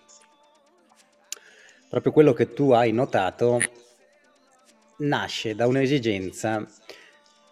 proprio 1.88 2.12
quello 2.12 2.34
che 2.34 2.52
tu 2.52 2.72
hai 2.72 2.92
notato 2.92 3.58
nasce 4.98 5.56
da 5.56 5.66
un'esigenza 5.66 6.68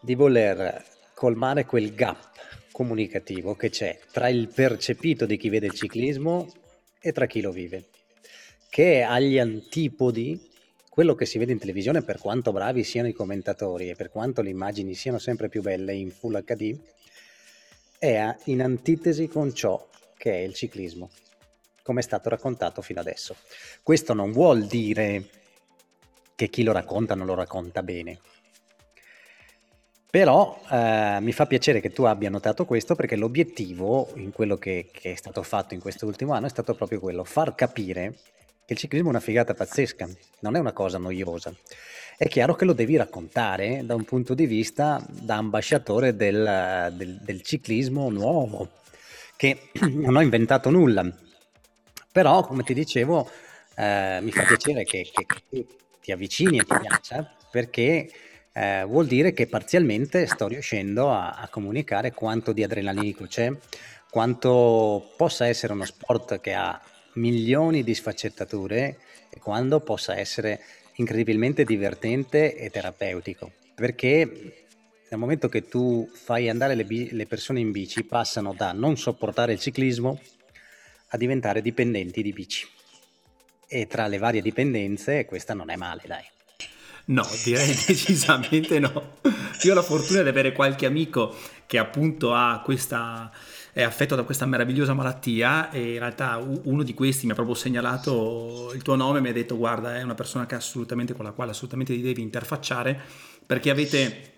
di 0.01 0.15
voler 0.15 0.89
colmare 1.13 1.65
quel 1.65 1.93
gap 1.93 2.30
comunicativo 2.71 3.55
che 3.55 3.69
c'è 3.69 3.99
tra 4.11 4.29
il 4.29 4.47
percepito 4.47 5.25
di 5.25 5.37
chi 5.37 5.49
vede 5.49 5.67
il 5.67 5.73
ciclismo 5.73 6.51
e 6.99 7.11
tra 7.11 7.25
chi 7.25 7.41
lo 7.41 7.51
vive, 7.51 7.89
che 8.69 8.99
è 8.99 9.01
agli 9.01 9.37
antipodi 9.37 10.49
quello 10.89 11.15
che 11.15 11.25
si 11.25 11.37
vede 11.37 11.53
in 11.53 11.57
televisione, 11.57 12.01
per 12.01 12.19
quanto 12.19 12.51
bravi 12.51 12.83
siano 12.83 13.07
i 13.07 13.13
commentatori 13.13 13.89
e 13.89 13.95
per 13.95 14.09
quanto 14.09 14.41
le 14.41 14.49
immagini 14.49 14.93
siano 14.93 15.19
sempre 15.19 15.47
più 15.47 15.61
belle 15.61 15.93
in 15.93 16.11
Full 16.11 16.43
HD, 16.43 16.77
è 17.97 18.35
in 18.45 18.61
antitesi 18.61 19.27
con 19.27 19.53
ciò 19.53 19.87
che 20.17 20.33
è 20.33 20.39
il 20.39 20.53
ciclismo, 20.53 21.09
come 21.81 22.01
è 22.01 22.03
stato 22.03 22.27
raccontato 22.27 22.81
fino 22.81 22.99
adesso. 22.99 23.35
Questo 23.81 24.13
non 24.13 24.31
vuol 24.31 24.65
dire 24.65 25.29
che 26.35 26.49
chi 26.49 26.63
lo 26.63 26.73
racconta 26.73 27.15
non 27.15 27.25
lo 27.25 27.35
racconta 27.35 27.83
bene. 27.83 28.19
Però 30.11 30.61
eh, 30.69 31.19
mi 31.21 31.31
fa 31.31 31.45
piacere 31.47 31.79
che 31.79 31.93
tu 31.93 32.03
abbia 32.03 32.29
notato 32.29 32.65
questo 32.65 32.95
perché 32.95 33.15
l'obiettivo 33.15 34.11
in 34.15 34.33
quello 34.33 34.57
che, 34.57 34.89
che 34.91 35.13
è 35.13 35.15
stato 35.15 35.41
fatto 35.41 35.73
in 35.73 35.79
questo 35.79 36.05
ultimo 36.05 36.33
anno 36.33 36.47
è 36.47 36.49
stato 36.49 36.75
proprio 36.75 36.99
quello, 36.99 37.23
far 37.23 37.55
capire 37.55 38.17
che 38.65 38.73
il 38.73 38.77
ciclismo 38.77 39.07
è 39.07 39.11
una 39.11 39.21
figata 39.21 39.53
pazzesca, 39.53 40.09
non 40.39 40.57
è 40.57 40.59
una 40.59 40.73
cosa 40.73 40.97
noiosa. 40.97 41.55
È 42.17 42.27
chiaro 42.27 42.55
che 42.55 42.65
lo 42.65 42.73
devi 42.73 42.97
raccontare 42.97 43.83
da 43.85 43.95
un 43.95 44.03
punto 44.03 44.33
di 44.33 44.45
vista 44.45 45.01
da 45.07 45.37
ambasciatore 45.37 46.13
del, 46.13 46.93
del, 46.93 47.17
del 47.21 47.41
ciclismo 47.41 48.09
nuovo, 48.09 48.69
che 49.37 49.69
non 49.91 50.17
ho 50.17 50.21
inventato 50.21 50.69
nulla. 50.69 51.09
Però, 52.11 52.45
come 52.45 52.63
ti 52.63 52.73
dicevo, 52.73 53.29
eh, 53.75 54.19
mi 54.21 54.31
fa 54.31 54.43
piacere 54.43 54.83
che, 54.83 55.09
che, 55.09 55.25
che, 55.25 55.65
ti 56.01 56.11
avvicini 56.11 56.59
e 56.59 56.63
ti 56.63 56.75
piaccia, 56.79 57.33
perché 57.49 58.11
eh, 58.53 58.83
vuol 58.85 59.07
dire 59.07 59.33
che 59.33 59.47
parzialmente 59.47 60.27
sto 60.27 60.47
riuscendo 60.47 61.11
a, 61.11 61.31
a 61.31 61.47
comunicare 61.47 62.11
quanto 62.11 62.51
di 62.51 62.63
adrenalinico 62.63 63.25
c'è, 63.25 63.51
quanto 64.09 65.13
possa 65.15 65.47
essere 65.47 65.73
uno 65.73 65.85
sport 65.85 66.41
che 66.41 66.53
ha 66.53 66.79
milioni 67.13 67.83
di 67.83 67.93
sfaccettature 67.93 68.97
e 69.29 69.39
quando 69.39 69.79
possa 69.79 70.17
essere 70.17 70.61
incredibilmente 70.95 71.63
divertente 71.63 72.55
e 72.55 72.69
terapeutico. 72.69 73.51
Perché 73.73 74.59
nel 75.09 75.19
momento 75.19 75.49
che 75.49 75.67
tu 75.67 76.09
fai 76.13 76.49
andare 76.49 76.75
le, 76.75 76.85
bi- 76.85 77.11
le 77.11 77.25
persone 77.25 77.59
in 77.59 77.71
bici, 77.71 78.03
passano 78.03 78.53
da 78.53 78.71
non 78.71 78.97
sopportare 78.97 79.53
il 79.53 79.59
ciclismo 79.59 80.19
a 81.09 81.17
diventare 81.17 81.61
dipendenti 81.61 82.21
di 82.21 82.31
bici. 82.31 82.65
E 83.67 83.87
tra 83.87 84.07
le 84.07 84.17
varie 84.17 84.41
dipendenze, 84.41 85.25
questa 85.25 85.53
non 85.53 85.69
è 85.69 85.75
male, 85.75 86.03
dai. 86.05 86.23
No, 87.11 87.27
direi 87.43 87.75
decisamente 87.85 88.79
no. 88.79 89.17
Io 89.63 89.71
ho 89.71 89.75
la 89.75 89.81
fortuna 89.81 90.21
di 90.23 90.29
avere 90.29 90.53
qualche 90.53 90.85
amico 90.85 91.35
che 91.65 91.77
appunto 91.77 92.33
questa 92.63 93.31
è 93.73 93.83
affetto 93.83 94.15
da 94.15 94.23
questa 94.23 94.45
meravigliosa 94.45 94.93
malattia 94.93 95.69
e 95.71 95.93
in 95.93 95.99
realtà 95.99 96.37
uno 96.63 96.83
di 96.83 96.93
questi 96.93 97.25
mi 97.25 97.31
ha 97.31 97.35
proprio 97.35 97.55
segnalato 97.55 98.71
il 98.75 98.81
tuo 98.81 98.95
nome 98.95 99.19
e 99.19 99.21
mi 99.21 99.29
ha 99.29 99.33
detto 99.33 99.55
guarda 99.55 99.97
è 99.97 100.01
una 100.01 100.13
persona 100.13 100.45
con 100.45 101.23
la 101.23 101.31
quale 101.31 101.51
assolutamente 101.51 101.93
ti 101.93 102.01
devi 102.01 102.21
interfacciare 102.21 102.99
perché 103.45 103.69
avete 103.69 104.31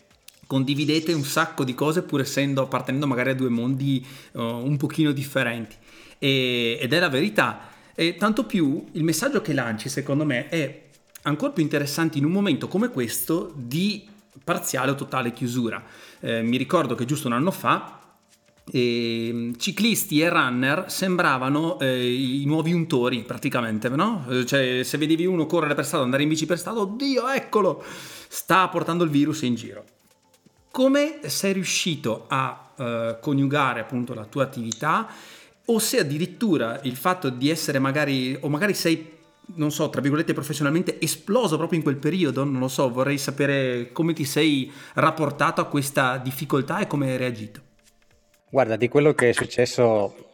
condividete 0.46 1.14
un 1.14 1.24
sacco 1.24 1.64
di 1.64 1.74
cose 1.74 2.04
pur 2.04 2.22
essendo 2.22 2.62
appartenendo 2.62 3.08
magari 3.08 3.32
a 3.32 3.36
due 3.36 3.50
mondi 3.50 4.06
uh, 4.34 4.42
un 4.42 4.78
pochino 4.78 5.12
differenti 5.12 5.76
e, 6.20 6.78
ed 6.80 6.94
è 6.94 7.00
la 7.00 7.10
verità 7.10 7.70
e 7.96 8.16
tanto 8.18 8.46
più 8.46 8.86
il 8.92 9.04
messaggio 9.04 9.42
che 9.42 9.54
lanci 9.54 9.90
secondo 9.90 10.26
me 10.26 10.48
è 10.50 10.83
ancora 11.24 11.52
più 11.52 11.64
interessante 11.64 12.18
in 12.18 12.26
un 12.26 12.32
momento 12.32 12.68
come 12.68 12.90
questo 12.90 13.52
di 13.56 14.08
parziale 14.44 14.92
o 14.92 14.96
totale 14.96 15.34
chiusura. 15.34 15.84
Eh, 16.20 16.42
mi 16.42 16.58
ricordo 16.58 16.96
che 16.96 17.06
giusto 17.06 17.28
un 17.28 17.34
anno 17.34 17.52
fa 17.52 18.00
e 18.72 19.28
ehm, 19.28 19.58
ciclisti 19.58 20.22
e 20.22 20.30
runner 20.30 20.86
sembravano 20.88 21.80
eh, 21.80 22.14
i 22.14 22.44
nuovi 22.46 22.72
untori 22.72 23.24
praticamente, 23.24 23.90
no? 23.90 24.26
Eh, 24.30 24.46
cioè, 24.46 24.84
se 24.84 24.98
vedevi 24.98 25.26
uno 25.26 25.46
correre 25.46 25.76
per 25.76 25.86
strada, 25.86 26.04
andare 26.04 26.24
in 26.24 26.30
bici 26.30 26.46
per 26.46 26.58
strada, 26.58 26.80
oddio, 26.80 27.30
eccolo, 27.30 27.84
sta 28.28 28.68
portando 28.70 29.04
il 29.04 29.10
virus 29.10 29.42
in 29.42 29.56
giro. 29.56 29.84
Come 30.72 31.20
sei 31.26 31.54
riuscito 31.54 32.26
a 32.28 32.72
eh, 32.76 33.18
coniugare 33.22 33.82
appunto 33.82 34.14
la 34.14 34.26
tua 34.26 34.44
attività 34.44 35.08
o 35.66 35.80
se 35.80 36.00
addirittura 36.00 36.80
il 36.84 36.96
fatto 36.96 37.30
di 37.30 37.50
essere 37.50 37.80
magari, 37.80 38.38
o 38.40 38.50
magari 38.50 38.74
sei, 38.74 39.12
non 39.56 39.72
so, 39.72 39.90
tra 39.90 40.02
virgolette 40.02 40.34
professionalmente 40.34 41.00
esploso 41.02 41.58
proprio 41.58 41.78
in 41.78 41.84
quel 41.84 41.98
periodo, 41.98 42.44
non 42.44 42.60
lo 42.60 42.68
so, 42.68 42.90
vorrei 42.90 43.18
sapere 43.18 43.92
come 43.92 44.14
ti 44.14 44.26
sei 44.26 44.72
rapportato 44.96 45.62
a 45.62 45.66
questa 45.66 46.18
difficoltà 46.18 46.80
e 46.80 46.88
come 46.88 47.12
hai 47.12 47.18
reagito. 47.18 47.62
Guarda, 48.50 48.76
di 48.76 48.88
quello 48.88 49.14
che 49.14 49.30
è 49.30 49.34
successo 49.34 50.32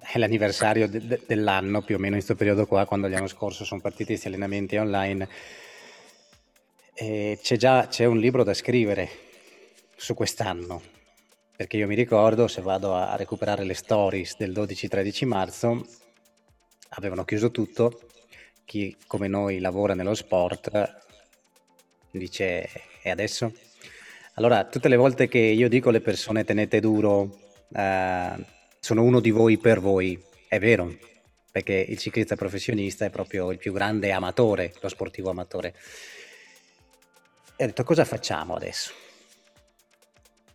è 0.00 0.18
l'anniversario 0.18 0.88
de- 0.88 1.06
de- 1.06 1.20
dell'anno, 1.26 1.82
più 1.82 1.96
o 1.96 1.98
meno 1.98 2.14
in 2.14 2.22
questo 2.22 2.34
periodo 2.34 2.66
qua, 2.66 2.86
quando 2.86 3.08
l'anno 3.08 3.26
scorso 3.26 3.64
sono 3.64 3.80
partiti 3.80 4.06
questi 4.06 4.28
allenamenti 4.28 4.76
online. 4.76 5.28
E 6.94 7.38
c'è 7.42 7.56
già 7.56 7.86
c'è 7.88 8.04
un 8.04 8.18
libro 8.18 8.42
da 8.42 8.54
scrivere 8.54 9.08
su 9.96 10.14
quest'anno, 10.14 10.82
perché 11.56 11.76
io 11.76 11.86
mi 11.86 11.94
ricordo, 11.94 12.48
se 12.48 12.60
vado 12.60 12.94
a, 12.94 13.16
recuperare 13.16 13.64
le 13.64 13.74
stories 13.74 14.36
del 14.36 14.52
12-13 14.52 15.26
marzo, 15.26 15.86
avevano 16.90 17.24
chiuso 17.24 17.50
tutto, 17.50 18.00
chi 18.64 18.96
come 19.06 19.28
noi 19.28 19.58
lavora 19.58 19.94
nello 19.94 20.14
sport 20.14 21.00
dice 22.10 22.68
e 23.02 23.10
adesso? 23.10 23.52
Allora, 24.34 24.64
tutte 24.64 24.88
le 24.88 24.96
volte 24.96 25.28
che 25.28 25.38
io 25.38 25.68
dico 25.68 25.90
alle 25.90 26.00
persone 26.00 26.44
tenete 26.44 26.80
duro, 26.80 27.38
eh, 27.74 28.32
sono 28.80 29.02
uno 29.02 29.20
di 29.20 29.30
voi 29.30 29.58
per 29.58 29.80
voi, 29.80 30.18
è 30.48 30.58
vero, 30.58 30.96
perché 31.50 31.74
il 31.74 31.98
ciclista 31.98 32.34
professionista 32.34 33.04
è 33.04 33.10
proprio 33.10 33.50
il 33.50 33.58
più 33.58 33.72
grande 33.72 34.10
amatore, 34.10 34.72
lo 34.80 34.88
sportivo 34.88 35.28
amatore. 35.28 35.74
E 37.56 37.64
ho 37.64 37.66
detto 37.66 37.84
cosa 37.84 38.06
facciamo 38.06 38.54
adesso? 38.54 38.92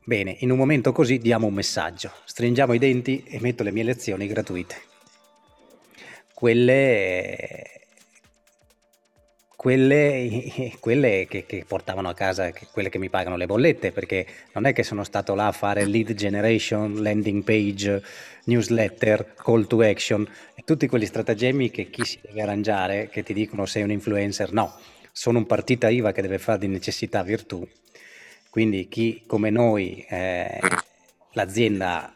Bene, 0.04 0.38
in 0.40 0.52
un 0.52 0.58
momento 0.58 0.92
così 0.92 1.20
diamo 1.20 1.48
un 1.48 1.54
messaggio, 1.54 2.12
stringiamo 2.26 2.74
i 2.74 2.80
denti 2.80 3.24
e 3.28 3.40
metto 3.42 3.62
le 3.62 3.72
mie 3.72 3.84
lezioni 3.84 4.26
gratuite. 4.26 4.82
Quelle 6.34 7.77
quelle, 9.58 10.54
quelle 10.80 11.26
che, 11.28 11.46
che, 11.46 11.66
portavano 11.68 12.08
a 12.08 12.14
casa, 12.14 12.52
che, 12.52 12.68
quelle 12.72 12.90
che 12.90 13.00
mi 13.00 13.10
pagano 13.10 13.36
le 13.36 13.48
bollette, 13.48 13.92
perché 13.92 14.26
non 14.54 14.66
è 14.66 14.72
che 14.72 14.84
sono 14.84 15.04
stato 15.04 15.34
là 15.34 15.48
a 15.48 15.52
fare 15.52 15.84
lead 15.84 16.14
generation, 16.14 17.02
landing 17.02 17.44
page, 17.44 18.02
newsletter, 18.46 19.34
call 19.36 19.66
to 19.66 19.82
action, 19.82 20.26
e 20.54 20.62
tutti 20.64 20.88
quegli 20.88 21.08
stratagemmi 21.08 21.72
che 21.72 21.90
chi 21.90 22.06
si 22.06 22.20
deve 22.22 22.44
arrangiare, 22.44 23.10
che 23.10 23.24
ti 23.24 23.34
dicono 23.34 23.66
sei 23.66 23.82
un 23.82 23.92
influencer, 23.92 24.54
no, 24.54 24.74
sono 25.12 25.40
un 25.40 25.48
partita 25.48 25.90
IVA 25.90 26.12
che 26.12 26.22
deve 26.22 26.38
fare 26.38 26.60
di 26.60 26.68
necessità 26.68 27.24
virtù, 27.24 27.68
quindi 28.52 28.88
chi 28.88 29.24
come 29.26 29.50
noi, 29.50 30.06
eh, 30.08 30.60
l'azienda 31.32 32.14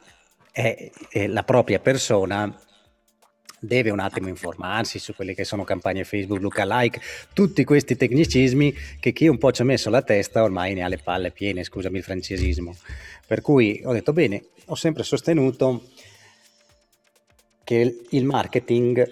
è, 0.52 0.92
è 1.10 1.26
la 1.26 1.44
propria 1.44 1.80
persona, 1.80 2.56
deve 3.64 3.92
un 3.92 4.00
attimo 4.00 4.28
informarsi 4.28 4.98
su 4.98 5.14
quelle 5.14 5.36
che 5.36 5.44
sono 5.44 5.64
campagne 5.64 6.04
Facebook, 6.04 6.42
lookalike, 6.42 7.00
tutti 7.32 7.64
questi 7.64 7.96
tecnicismi 7.96 8.74
che 9.00 9.12
chi 9.12 9.28
un 9.28 9.38
po' 9.38 9.52
ci 9.52 9.62
ha 9.62 9.66
messo 9.66 9.92
la 9.92 10.02
testa 10.02 10.42
ormai 10.42 10.74
ne 10.74 10.82
ha 10.82 10.88
le 10.88 10.98
palle 10.98 11.30
piene, 11.30 11.64
scusami 11.64 11.98
il 11.98 12.04
francesismo. 12.04 12.76
Per 13.28 13.42
cui 13.42 13.80
ho 13.86 13.94
detto 13.94 14.14
bene, 14.14 14.46
ho 14.66 14.76
sempre 14.76 15.04
sostenuto 15.04 15.90
che 17.64 18.00
il 18.10 18.26
marketing 18.26 19.08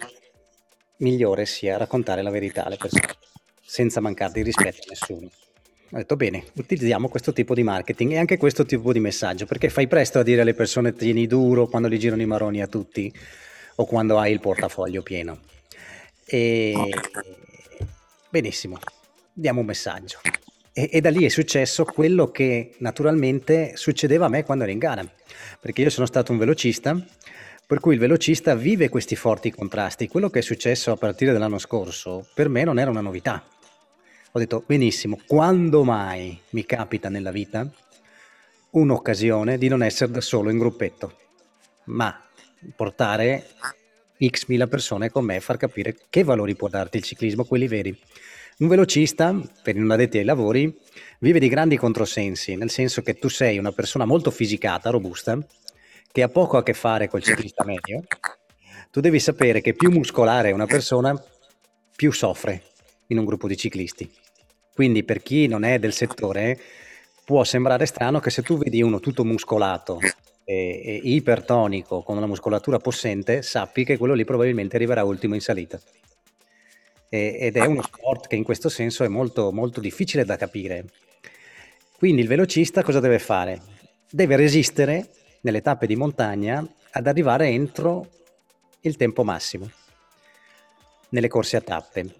migliore 0.97 1.45
sia 1.45 1.77
raccontare 1.77 2.23
la 2.23 2.31
verità 2.31 2.65
alle 2.65 2.77
persone, 2.77 3.05
senza 3.63 4.01
mancare 4.01 4.33
di 4.33 4.41
rispetto 4.41 4.79
a 4.81 4.89
nessuno. 4.89 5.29
Ho 5.91 5.97
detto 5.97 6.15
bene, 6.15 6.45
utilizziamo 6.55 7.07
questo 7.07 7.33
tipo 7.33 7.53
di 7.53 7.61
marketing 7.61 8.13
e 8.13 8.17
anche 8.17 8.37
questo 8.37 8.65
tipo 8.65 8.91
di 8.91 8.99
messaggio, 8.99 9.45
perché 9.45 9.69
fai 9.69 9.87
presto 9.87 10.17
a 10.17 10.23
dire 10.23 10.41
alle 10.41 10.55
persone 10.55 10.93
tieni 10.93 11.27
duro 11.27 11.67
quando 11.67 11.87
li 11.87 11.99
girano 11.99 12.23
i 12.23 12.27
maroni 12.27 12.63
a 12.63 12.67
tutti 12.67 13.13
o 13.79 13.85
quando 13.85 14.19
hai 14.19 14.31
il 14.31 14.39
portafoglio 14.39 15.01
pieno. 15.01 15.39
E... 16.25 16.73
Benissimo, 18.29 18.77
diamo 19.33 19.61
un 19.61 19.65
messaggio. 19.65 20.19
E, 20.73 20.89
e, 20.91 21.01
da 21.01 21.09
lì 21.09 21.23
è 21.23 21.29
successo 21.29 21.85
quello 21.85 22.29
che 22.29 22.75
naturalmente 22.79 23.75
succedeva 23.75 24.25
a 24.25 24.29
me 24.29 24.43
quando 24.43 24.65
ero 24.65 24.73
in 24.73 24.79
gara, 24.79 25.09
perché 25.59 25.81
io 25.81 25.89
sono 25.89 26.05
stato 26.05 26.31
un 26.31 26.37
velocista, 26.37 27.01
per 27.65 27.79
cui 27.79 27.93
il 27.93 27.99
velocista 27.99 28.53
vive 28.53 28.89
questi 28.89 29.15
forti 29.15 29.49
contrasti. 29.51 30.07
Quello 30.07 30.29
che 30.29 30.39
è 30.39 30.43
successo 30.43 30.91
a 30.91 30.97
partire 30.97 31.31
dall'anno 31.31 31.57
scorso 31.57 32.27
per 32.33 32.49
me 32.49 32.63
non 32.63 32.79
era 32.79 32.91
una 32.91 33.01
novità. 33.01 33.43
Ho 34.31 34.39
detto 34.39 34.63
benissimo, 34.65 35.19
quando 35.25 35.83
mai 35.83 36.39
mi 36.49 36.65
capita 36.65 37.09
nella 37.09 37.31
vita 37.31 37.67
un'occasione 38.71 39.57
di 39.57 39.67
non 39.67 39.81
essere 39.81 40.11
da 40.11 40.21
solo 40.21 40.51
in 40.51 40.59
gruppetto, 40.59 41.17
ma 41.85 42.28
portare 42.75 43.47
x 44.25 44.45
mila 44.47 44.67
persone 44.67 45.09
con 45.09 45.23
me 45.23 45.37
e 45.37 45.39
far 45.39 45.57
capire 45.57 45.95
che 46.09 46.23
valori 46.23 46.55
può 46.55 46.67
darti 46.67 46.97
il 46.97 47.03
ciclismo, 47.03 47.45
quelli 47.45 47.67
veri. 47.67 47.97
Un 48.59 48.67
velocista, 48.67 49.33
per 49.63 49.75
non 49.75 49.91
addetti 49.91 50.17
ai 50.17 50.25
lavori, 50.25 50.77
vive 51.19 51.39
di 51.39 51.47
grandi 51.47 51.77
controsensi, 51.77 52.55
nel 52.55 52.69
senso 52.69 53.01
che 53.01 53.13
tu 53.13 53.29
sei 53.29 53.57
una 53.57 53.71
persona 53.71 54.03
molto 54.03 54.31
fisicata, 54.31 54.89
robusta, 54.89 55.37
che 56.11 56.21
ha 56.21 56.27
poco 56.27 56.57
a 56.57 56.63
che 56.63 56.73
fare 56.73 57.07
col 57.07 57.23
ciclista 57.23 57.63
medio. 57.63 58.03
Tu 58.91 58.99
devi 58.99 59.19
sapere 59.19 59.61
che 59.61 59.73
più 59.73 59.91
muscolare 59.91 60.49
è 60.49 60.53
una 60.53 60.65
persona, 60.65 61.15
più 61.95 62.11
soffre 62.11 62.63
in 63.07 63.17
un 63.17 63.25
gruppo 63.25 63.47
di 63.47 63.55
ciclisti. 63.55 64.11
Quindi 64.73 65.03
per 65.03 65.21
chi 65.21 65.47
non 65.47 65.63
è 65.63 65.79
del 65.79 65.93
settore, 65.93 66.59
può 67.23 67.45
sembrare 67.45 67.85
strano 67.85 68.19
che 68.19 68.29
se 68.29 68.41
tu 68.41 68.57
vedi 68.57 68.81
uno 68.81 68.99
tutto 68.99 69.23
muscolato 69.23 69.99
e, 70.49 70.81
e 70.83 71.01
ipertonico 71.03 72.01
con 72.01 72.17
una 72.17 72.25
muscolatura 72.25 72.79
possente, 72.79 73.43
sappi 73.43 73.83
che 73.83 73.97
quello 73.97 74.15
lì 74.15 74.25
probabilmente 74.25 74.77
arriverà 74.77 75.03
ultimo 75.03 75.35
in 75.35 75.41
salita 75.41 75.79
ed 77.11 77.57
è 77.57 77.65
uno 77.65 77.81
sport 77.81 78.27
che 78.27 78.35
in 78.35 78.43
questo 78.43 78.69
senso 78.69 79.03
è 79.03 79.07
molto, 79.07 79.51
molto 79.51 79.79
difficile 79.79 80.25
da 80.25 80.37
capire. 80.37 80.85
Quindi 81.97 82.21
il 82.21 82.27
velocista 82.27 82.83
cosa 82.83 82.99
deve 82.99 83.17
fare? 83.17 83.61
Deve 84.09 84.35
resistere 84.35 85.09
nelle 85.41 85.61
tappe 85.61 85.87
di 85.87 85.95
montagna 85.95 86.65
ad 86.91 87.07
arrivare 87.07 87.47
entro 87.47 88.07
il 88.81 88.95
tempo 88.95 89.23
massimo 89.23 89.69
nelle 91.09 91.27
corse 91.27 91.57
a 91.57 91.61
tappe. 91.61 92.13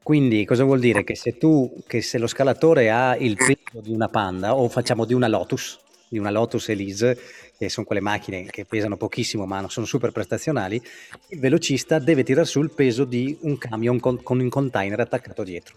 Quindi 0.00 0.44
cosa 0.44 0.62
vuol 0.62 0.78
dire? 0.78 1.02
Che 1.02 1.16
se 1.16 1.36
tu, 1.36 1.82
che 1.84 2.00
se 2.00 2.18
lo 2.18 2.28
scalatore 2.28 2.90
ha 2.90 3.16
il 3.16 3.34
peso 3.34 3.80
di 3.82 3.90
una 3.90 4.08
Panda 4.08 4.54
o 4.54 4.68
facciamo 4.68 5.04
di 5.04 5.12
una 5.12 5.26
Lotus, 5.26 5.80
di 6.08 6.18
una 6.18 6.30
Lotus 6.30 6.68
Elise, 6.68 7.18
che 7.56 7.68
sono 7.68 7.86
quelle 7.86 8.02
macchine 8.02 8.44
che 8.46 8.64
pesano 8.64 8.96
pochissimo 8.96 9.46
ma 9.46 9.68
sono 9.68 9.86
super 9.86 10.12
prestazionali, 10.12 10.80
il 11.28 11.38
velocista 11.38 11.98
deve 11.98 12.22
tirare 12.22 12.46
su 12.46 12.60
il 12.60 12.70
peso 12.70 13.04
di 13.04 13.36
un 13.42 13.58
camion 13.58 13.98
con, 13.98 14.22
con 14.22 14.40
un 14.40 14.48
container 14.48 15.00
attaccato 15.00 15.42
dietro. 15.42 15.76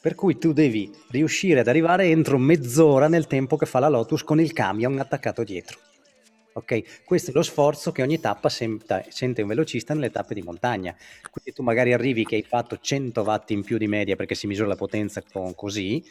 Per 0.00 0.14
cui 0.14 0.38
tu 0.38 0.52
devi 0.52 0.90
riuscire 1.10 1.60
ad 1.60 1.68
arrivare 1.68 2.06
entro 2.06 2.38
mezz'ora 2.38 3.08
nel 3.08 3.26
tempo 3.26 3.56
che 3.56 3.66
fa 3.66 3.80
la 3.80 3.88
Lotus 3.88 4.22
con 4.22 4.40
il 4.40 4.52
camion 4.52 4.98
attaccato 4.98 5.42
dietro. 5.42 5.78
Ok, 6.56 7.04
questo 7.04 7.32
è 7.32 7.34
lo 7.34 7.42
sforzo 7.42 7.92
che 7.92 8.00
ogni 8.00 8.18
tappa 8.18 8.48
senta, 8.48 9.04
sente 9.08 9.42
un 9.42 9.48
velocista 9.48 9.92
nelle 9.92 10.10
tappe 10.10 10.32
di 10.32 10.40
montagna. 10.40 10.96
Quindi 11.30 11.52
tu 11.52 11.62
magari 11.62 11.92
arrivi 11.92 12.24
che 12.24 12.36
hai 12.36 12.42
fatto 12.42 12.78
100 12.80 13.20
watt 13.20 13.50
in 13.50 13.62
più 13.62 13.76
di 13.76 13.86
media 13.86 14.16
perché 14.16 14.34
si 14.34 14.46
misura 14.46 14.68
la 14.68 14.74
potenza 14.74 15.22
con 15.22 15.54
così, 15.54 16.02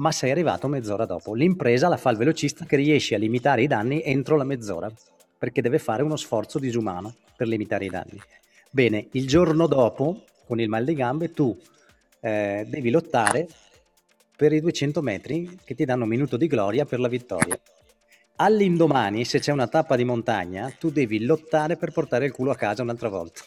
ma 0.00 0.12
sei 0.12 0.30
arrivato 0.30 0.66
mezz'ora 0.66 1.04
dopo. 1.04 1.34
L'impresa 1.34 1.88
la 1.88 1.98
fa 1.98 2.10
il 2.10 2.16
velocista 2.16 2.64
che 2.64 2.76
riesce 2.76 3.14
a 3.14 3.18
limitare 3.18 3.62
i 3.62 3.66
danni 3.66 4.02
entro 4.02 4.36
la 4.36 4.44
mezz'ora, 4.44 4.90
perché 5.38 5.60
deve 5.60 5.78
fare 5.78 6.02
uno 6.02 6.16
sforzo 6.16 6.58
disumano 6.58 7.14
per 7.36 7.46
limitare 7.46 7.84
i 7.84 7.90
danni. 7.90 8.20
Bene, 8.70 9.08
il 9.12 9.26
giorno 9.26 9.66
dopo, 9.66 10.24
con 10.46 10.58
il 10.58 10.68
mal 10.68 10.84
di 10.84 10.94
gambe, 10.94 11.32
tu 11.32 11.56
eh, 12.20 12.64
devi 12.66 12.90
lottare 12.90 13.46
per 14.36 14.52
i 14.54 14.60
200 14.60 15.02
metri 15.02 15.58
che 15.64 15.74
ti 15.74 15.84
danno 15.84 16.04
un 16.04 16.08
minuto 16.08 16.38
di 16.38 16.46
gloria 16.46 16.86
per 16.86 16.98
la 16.98 17.08
vittoria. 17.08 17.58
All'indomani, 18.36 19.26
se 19.26 19.38
c'è 19.38 19.52
una 19.52 19.68
tappa 19.68 19.96
di 19.96 20.04
montagna, 20.04 20.74
tu 20.78 20.90
devi 20.90 21.26
lottare 21.26 21.76
per 21.76 21.92
portare 21.92 22.24
il 22.24 22.32
culo 22.32 22.52
a 22.52 22.56
casa 22.56 22.80
un'altra 22.80 23.10
volta. 23.10 23.42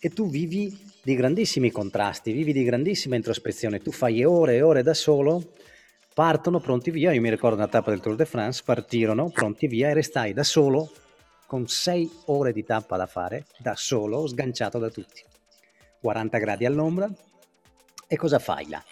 E 0.00 0.08
tu 0.08 0.28
vivi 0.28 0.76
di 1.02 1.14
grandissimi 1.14 1.70
contrasti, 1.70 2.32
vivi 2.32 2.52
di 2.52 2.62
grandissima 2.62 3.16
introspezione, 3.16 3.80
tu 3.80 3.90
fai 3.90 4.22
ore 4.24 4.56
e 4.56 4.62
ore 4.62 4.82
da 4.82 4.94
solo, 4.94 5.52
partono 6.12 6.60
pronti 6.60 6.90
via, 6.90 7.12
io 7.12 7.20
mi 7.20 7.30
ricordo 7.30 7.56
una 7.56 7.68
tappa 7.68 7.90
del 7.90 8.00
Tour 8.00 8.16
de 8.16 8.26
France, 8.26 8.62
partirono 8.64 9.30
pronti 9.30 9.66
via 9.66 9.88
e 9.88 9.94
restai 9.94 10.32
da 10.32 10.42
solo 10.42 10.92
con 11.46 11.66
sei 11.66 12.08
ore 12.26 12.52
di 12.52 12.64
tappa 12.64 12.96
da 12.96 13.06
fare, 13.06 13.46
da 13.58 13.74
solo, 13.74 14.26
sganciato 14.26 14.78
da 14.78 14.90
tutti. 14.90 15.24
40 16.00 16.38
gradi 16.38 16.64
all'ombra 16.64 17.10
e 18.06 18.16
cosa 18.16 18.38
fai 18.38 18.68
là? 18.68 18.82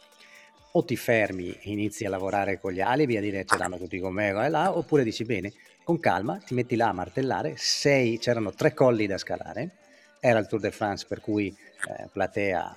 O 0.72 0.84
ti 0.84 0.96
fermi 0.96 1.50
e 1.50 1.70
inizi 1.70 2.04
a 2.04 2.10
lavorare 2.10 2.58
con 2.58 2.72
gli 2.72 2.80
alibi, 2.80 3.16
a 3.16 3.20
dire 3.20 3.44
ce 3.44 3.56
l'hanno 3.56 3.78
tutti 3.78 3.98
con 4.00 4.12
me 4.12 4.32
là, 4.48 4.76
oppure 4.76 5.04
dici 5.04 5.24
bene, 5.24 5.52
con 5.84 6.00
calma, 6.00 6.38
ti 6.38 6.54
metti 6.54 6.74
là 6.74 6.88
a 6.88 6.92
martellare, 6.92 7.54
sei, 7.56 8.18
c'erano 8.18 8.52
tre 8.52 8.74
colli 8.74 9.06
da 9.06 9.18
scalare, 9.18 9.76
era 10.20 10.38
il 10.38 10.46
Tour 10.46 10.60
de 10.60 10.70
France 10.70 11.06
per 11.08 11.20
cui 11.20 11.48
eh, 11.48 12.08
platea 12.12 12.76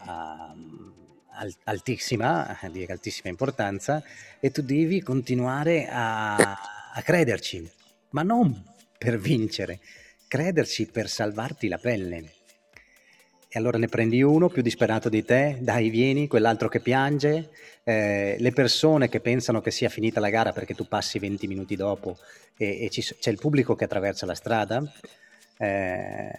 uh, 0.56 0.91
altissima, 1.63 2.58
di 2.71 2.86
altissima 2.86 3.30
importanza, 3.30 4.04
e 4.39 4.51
tu 4.51 4.62
devi 4.62 5.01
continuare 5.01 5.88
a, 5.89 6.36
a 6.36 7.01
crederci, 7.01 7.69
ma 8.10 8.23
non 8.23 8.63
per 8.97 9.17
vincere, 9.17 9.80
crederci 10.27 10.88
per 10.88 11.10
salvarti 11.10 11.67
la 11.67 11.77
pelle. 11.77 12.34
E 13.54 13.60
allora 13.60 13.77
ne 13.77 13.88
prendi 13.88 14.21
uno 14.21 14.47
più 14.47 14.62
disperato 14.62 15.10
di 15.10 15.25
te, 15.25 15.58
dai 15.60 15.89
vieni, 15.89 16.27
quell'altro 16.27 16.69
che 16.69 16.80
piange, 16.80 17.49
eh, 17.84 18.38
le 18.39 18.51
persone 18.51 19.10
che 19.10 19.19
pensano 19.19 19.60
che 19.60 19.71
sia 19.71 19.89
finita 19.89 20.21
la 20.21 20.30
gara 20.30 20.54
perché 20.54 20.73
tu 20.73 20.88
passi 20.88 21.19
20 21.19 21.47
minuti 21.47 21.75
dopo 21.75 22.17
e, 22.56 22.86
e 22.86 22.89
ci, 22.89 23.01
c'è 23.01 23.30
il 23.30 23.39
pubblico 23.39 23.75
che 23.75 23.84
attraversa 23.86 24.25
la 24.25 24.36
strada, 24.36 24.82
eh, 25.58 26.32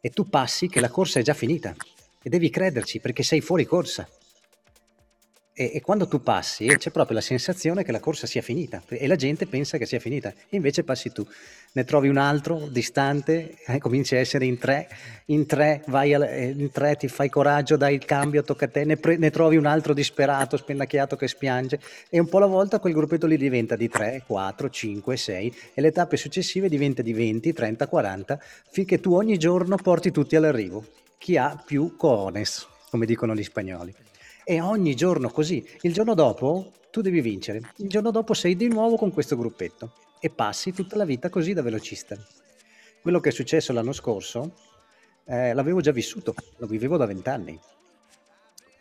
e 0.00 0.10
tu 0.10 0.28
passi 0.28 0.68
che 0.68 0.80
la 0.80 0.90
corsa 0.90 1.20
è 1.20 1.22
già 1.22 1.34
finita 1.34 1.74
e 2.22 2.28
devi 2.28 2.50
crederci 2.50 3.00
perché 3.00 3.22
sei 3.22 3.40
fuori 3.40 3.64
corsa. 3.64 4.08
E, 5.60 5.72
e, 5.74 5.80
quando 5.80 6.06
tu 6.06 6.22
passi 6.22 6.68
c'è 6.68 6.92
proprio 6.92 7.16
la 7.16 7.20
sensazione 7.20 7.82
che 7.82 7.90
la 7.90 7.98
corsa 7.98 8.28
sia 8.28 8.42
finita 8.42 8.80
e 8.86 9.08
la 9.08 9.16
gente 9.16 9.44
pensa 9.48 9.76
che 9.76 9.86
sia 9.86 9.98
finita. 9.98 10.32
Invece 10.50 10.84
passi 10.84 11.10
tu, 11.10 11.26
ne 11.72 11.82
trovi 11.82 12.06
un 12.06 12.16
altro 12.16 12.68
distante, 12.70 13.56
eh, 13.66 13.78
cominci 13.80 14.14
a 14.14 14.20
essere 14.20 14.44
in 14.44 14.56
tre, 14.56 14.88
in 15.26 15.46
tre, 15.46 15.82
vai 15.88 16.14
al, 16.14 16.22
eh, 16.22 16.54
in 16.56 16.70
tre, 16.70 16.94
ti 16.94 17.08
fai 17.08 17.28
coraggio, 17.28 17.76
dai 17.76 17.94
il 17.94 18.04
cambio, 18.04 18.44
tocca 18.44 18.66
a 18.66 18.68
te, 18.68 18.84
ne, 18.84 18.98
pre, 18.98 19.16
ne, 19.16 19.30
trovi 19.30 19.56
un 19.56 19.66
altro 19.66 19.94
disperato, 19.94 20.56
spennacchiato 20.56 21.16
che 21.16 21.26
spiange 21.26 21.80
e 22.08 22.20
un 22.20 22.28
po' 22.28 22.36
alla 22.36 22.46
volta 22.46 22.78
quel 22.78 22.92
gruppetto 22.92 23.26
lì 23.26 23.36
diventa 23.36 23.74
di 23.74 23.88
3, 23.88 24.22
4, 24.28 24.70
5, 24.70 25.16
6 25.16 25.54
e 25.74 25.80
le 25.80 25.90
tappe 25.90 26.16
successive 26.16 26.68
diventa 26.68 27.02
di 27.02 27.12
20, 27.12 27.52
30, 27.52 27.88
40 27.88 28.38
finché 28.70 29.00
tu 29.00 29.12
ogni 29.12 29.36
giorno 29.38 29.74
porti 29.74 30.12
tutti 30.12 30.36
all'arrivo, 30.36 30.84
chi 31.18 31.36
ha 31.36 31.60
più 31.66 31.96
cones, 31.96 32.64
come 32.90 33.06
dicono 33.06 33.34
gli 33.34 33.42
spagnoli 33.42 33.92
e 34.50 34.62
ogni 34.62 34.94
giorno 34.94 35.28
così. 35.28 35.62
Il 35.82 35.92
giorno 35.92 36.14
dopo 36.14 36.72
tu 36.90 37.02
devi 37.02 37.20
vincere, 37.20 37.60
il 37.76 37.88
giorno 37.90 38.10
dopo 38.10 38.32
sei 38.32 38.56
di 38.56 38.66
nuovo 38.66 38.96
con 38.96 39.12
questo 39.12 39.36
gruppetto 39.36 39.92
e 40.20 40.30
passi 40.30 40.72
tutta 40.72 40.96
la 40.96 41.04
vita 41.04 41.28
così 41.28 41.52
da 41.52 41.60
velocista. 41.60 42.16
Quello 43.02 43.20
che 43.20 43.28
è 43.28 43.32
successo 43.32 43.74
l'anno 43.74 43.92
scorso 43.92 44.54
eh, 45.26 45.52
l'avevo 45.52 45.82
già 45.82 45.92
vissuto, 45.92 46.34
lo 46.56 46.66
vivevo 46.66 46.96
da 46.96 47.04
vent'anni. 47.04 47.60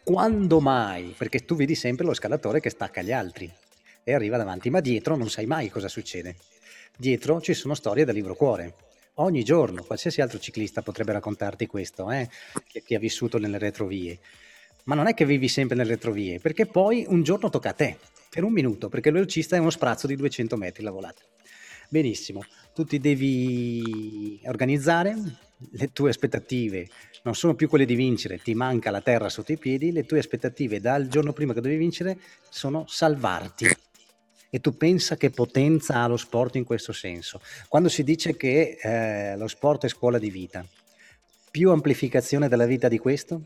Quando 0.06 0.62
mai? 0.62 1.14
Perché 1.18 1.44
tu 1.44 1.58
vedi 1.58 1.76
sempre 1.76 2.06
lo 2.06 2.14
scalatore 2.14 2.62
che 2.62 2.70
stacca 2.70 3.02
gli 3.02 3.12
altri 3.12 3.54
e 4.06 4.14
arriva 4.14 4.38
davanti, 4.38 4.70
ma 4.70 4.80
dietro 4.80 5.18
non 5.18 5.30
sai 5.30 5.48
mai 5.48 5.70
cosa 5.70 5.90
succede. 5.90 6.38
Dietro 6.96 7.42
ci 7.42 7.54
sono 7.54 7.74
storie 7.74 8.06
da 8.06 8.14
libro 8.14 8.36
cuore. 8.36 8.74
Ogni 9.16 9.44
giorno, 9.44 9.84
qualsiasi 9.84 10.22
altro 10.22 10.40
ciclista 10.40 10.82
potrebbe 10.82 11.12
raccontarti 11.12 11.68
questo, 11.68 12.10
eh, 12.10 12.30
che, 12.68 12.84
che 12.84 12.96
ha 12.96 13.00
vissuto 13.00 13.38
nelle 13.38 13.58
retrovie 13.58 14.18
ma 14.88 14.96
non 14.96 15.08
è 15.08 15.14
che 15.14 15.26
vivi 15.26 15.48
sempre 15.48 15.76
nelle 15.76 15.92
retrovie, 15.92 16.40
perché 16.40 16.66
poi 16.66 17.06
un 17.08 17.22
giorno 17.24 17.50
tocca 17.50 17.70
a 17.70 17.74
te, 17.74 17.98
per 18.30 18.44
un 18.44 18.54
minuto, 18.54 18.90
perché 18.90 19.10
il 19.10 19.16
velocista 19.16 19.56
è 19.56 19.60
uno 19.60 19.70
sprazzo 19.70 20.08
di 20.08 20.16
200 20.16 20.56
metri 20.58 20.84
la 20.84 20.92
volata. 20.92 21.22
Benissimo, 21.90 22.44
tu 22.74 22.84
ti 22.84 23.00
devi 23.00 24.42
organizzare, 24.46 25.16
le 25.72 25.92
tue 25.92 26.10
aspettative 26.10 26.88
non 27.24 27.36
sono 27.36 27.56
più 27.56 27.68
quelle 27.68 27.86
di 27.86 27.96
vincere, 27.96 28.40
ti 28.40 28.54
manca 28.54 28.90
la 28.90 29.02
terra 29.02 29.28
sotto 29.28 29.52
i 29.52 29.58
piedi, 29.58 29.92
le 29.92 30.06
tue 30.06 30.20
aspettative 30.20 30.80
dal 30.80 31.08
giorno 31.08 31.34
prima 31.34 31.54
che 31.54 31.62
devi 31.62 31.76
vincere 31.76 32.18
sono 32.50 32.86
salvarti. 32.88 33.68
E 34.50 34.60
tu 34.62 34.78
pensa 34.78 35.18
che 35.18 35.30
potenza 35.30 35.96
ha 35.96 36.08
lo 36.08 36.16
sport 36.16 36.56
in 36.56 36.64
questo 36.64 36.94
senso. 36.94 37.42
Quando 37.68 37.90
si 37.90 38.04
dice 38.04 38.38
che 38.38 38.78
eh, 38.82 39.36
lo 39.36 39.48
sport 39.48 39.84
è 39.84 39.90
scuola 39.90 40.18
di 40.18 40.30
vita, 40.30 40.66
più 41.52 41.72
amplificazione 41.72 42.48
della 42.48 42.66
vita 42.66 42.88
di 42.88 42.98
questo? 42.98 43.42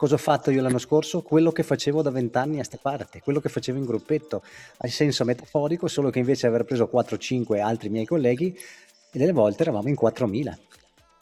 Cosa 0.00 0.14
ho 0.14 0.16
fatto 0.16 0.50
io 0.50 0.62
l'anno 0.62 0.78
scorso? 0.78 1.20
Quello 1.20 1.52
che 1.52 1.62
facevo 1.62 2.00
da 2.00 2.08
vent'anni 2.08 2.58
a 2.58 2.64
sta 2.64 2.78
parte, 2.80 3.20
quello 3.20 3.38
che 3.38 3.50
facevo 3.50 3.76
in 3.76 3.84
gruppetto, 3.84 4.42
a 4.78 4.88
senso 4.88 5.26
metaforico, 5.26 5.88
solo 5.88 6.08
che 6.08 6.20
invece 6.20 6.48
di 6.48 6.54
aver 6.54 6.64
preso 6.64 6.88
4-5 6.90 7.60
altri 7.60 7.90
miei 7.90 8.06
colleghi, 8.06 8.58
delle 9.12 9.32
volte 9.32 9.60
eravamo 9.60 9.88
in 9.88 9.96
4.000. 10.00 10.56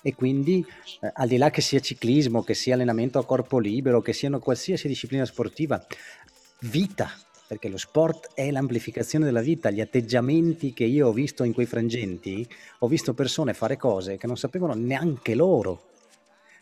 E 0.01 0.15
quindi, 0.15 0.65
eh, 1.01 1.11
al 1.13 1.27
di 1.27 1.39
là 1.39 1.51
che 1.51 1.61
sia 1.61 1.81
ciclismo, 1.81 2.45
che 2.45 2.55
sia 2.55 2.75
allenamento 2.75 3.19
a 3.19 3.25
corpo 3.25 3.59
libero, 3.59 4.01
che 4.01 4.13
siano 4.13 4.39
qualsiasi 4.39 4.87
disciplina 4.87 5.25
sportiva, 5.25 5.85
vita, 6.61 7.11
perché 7.49 7.69
lo 7.69 7.79
sport 7.79 8.29
è 8.35 8.49
l'amplificazione 8.49 9.25
della 9.25 9.41
vita, 9.41 9.71
gli 9.71 9.81
atteggiamenti 9.81 10.73
che 10.73 10.85
io 10.85 11.09
ho 11.09 11.13
visto 11.13 11.43
in 11.43 11.53
quei 11.53 11.67
frangenti, 11.67 12.49
ho 12.79 12.87
visto 12.87 13.13
persone 13.13 13.55
fare 13.55 13.77
cose 13.77 14.17
che 14.17 14.29
non 14.29 14.37
sapevano 14.37 14.75
neanche 14.75 15.35
loro 15.35 15.89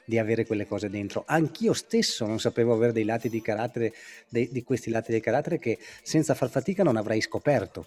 di 0.06 0.18
avere 0.18 0.46
quelle 0.46 0.66
cose 0.66 0.88
dentro. 0.88 1.24
Anch'io 1.26 1.74
stesso 1.74 2.24
non 2.24 2.40
sapevo 2.40 2.72
avere 2.72 2.92
dei 2.92 3.04
lati 3.04 3.28
di 3.28 3.42
carattere, 3.42 3.92
dei, 4.28 4.48
di 4.50 4.62
questi 4.62 4.88
lati 4.88 5.12
di 5.12 5.20
carattere 5.20 5.58
che 5.58 5.78
senza 6.02 6.34
far 6.34 6.48
fatica 6.48 6.82
non 6.82 6.96
avrei 6.96 7.20
scoperto. 7.20 7.86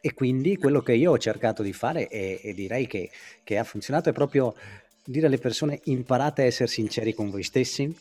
E 0.00 0.12
quindi 0.12 0.58
quello 0.58 0.82
che 0.82 0.92
io 0.92 1.12
ho 1.12 1.18
cercato 1.18 1.62
di 1.62 1.72
fare 1.72 2.08
e, 2.08 2.40
e 2.42 2.52
direi 2.52 2.86
che, 2.86 3.10
che 3.42 3.56
ha 3.56 3.64
funzionato 3.64 4.10
è 4.10 4.12
proprio 4.12 4.54
dire 5.02 5.26
alle 5.26 5.38
persone 5.38 5.80
imparate 5.84 6.42
a 6.42 6.46
essere 6.46 6.68
sinceri 6.68 7.14
con 7.14 7.30
voi 7.30 7.42
stessi, 7.42 7.96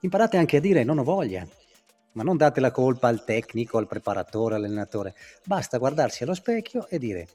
imparate 0.00 0.36
anche 0.36 0.58
a 0.58 0.60
dire 0.60 0.84
non 0.84 0.98
ho 0.98 1.02
voglia, 1.02 1.44
ma 2.12 2.22
non 2.22 2.36
date 2.36 2.60
la 2.60 2.70
colpa 2.70 3.08
al 3.08 3.24
tecnico, 3.24 3.78
al 3.78 3.88
preparatore, 3.88 4.54
all'allenatore, 4.54 5.14
basta 5.44 5.78
guardarsi 5.78 6.22
allo 6.22 6.34
specchio 6.34 6.86
e 6.88 6.98
dire 6.98 7.26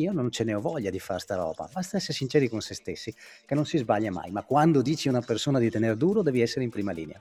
io 0.00 0.12
non 0.12 0.30
ce 0.30 0.44
ne 0.44 0.54
ho 0.54 0.60
voglia 0.60 0.90
di 0.90 0.98
fare 0.98 1.20
sta 1.20 1.34
roba, 1.34 1.68
basta 1.72 1.96
essere 1.96 2.12
sinceri 2.12 2.48
con 2.48 2.60
se 2.60 2.74
stessi, 2.74 3.14
che 3.44 3.54
non 3.54 3.66
si 3.66 3.78
sbaglia 3.78 4.10
mai, 4.10 4.30
ma 4.30 4.42
quando 4.42 4.82
dici 4.82 5.08
a 5.08 5.10
una 5.10 5.22
persona 5.22 5.58
di 5.58 5.70
tenere 5.70 5.96
duro 5.96 6.22
devi 6.22 6.40
essere 6.40 6.64
in 6.64 6.70
prima 6.70 6.92
linea. 6.92 7.20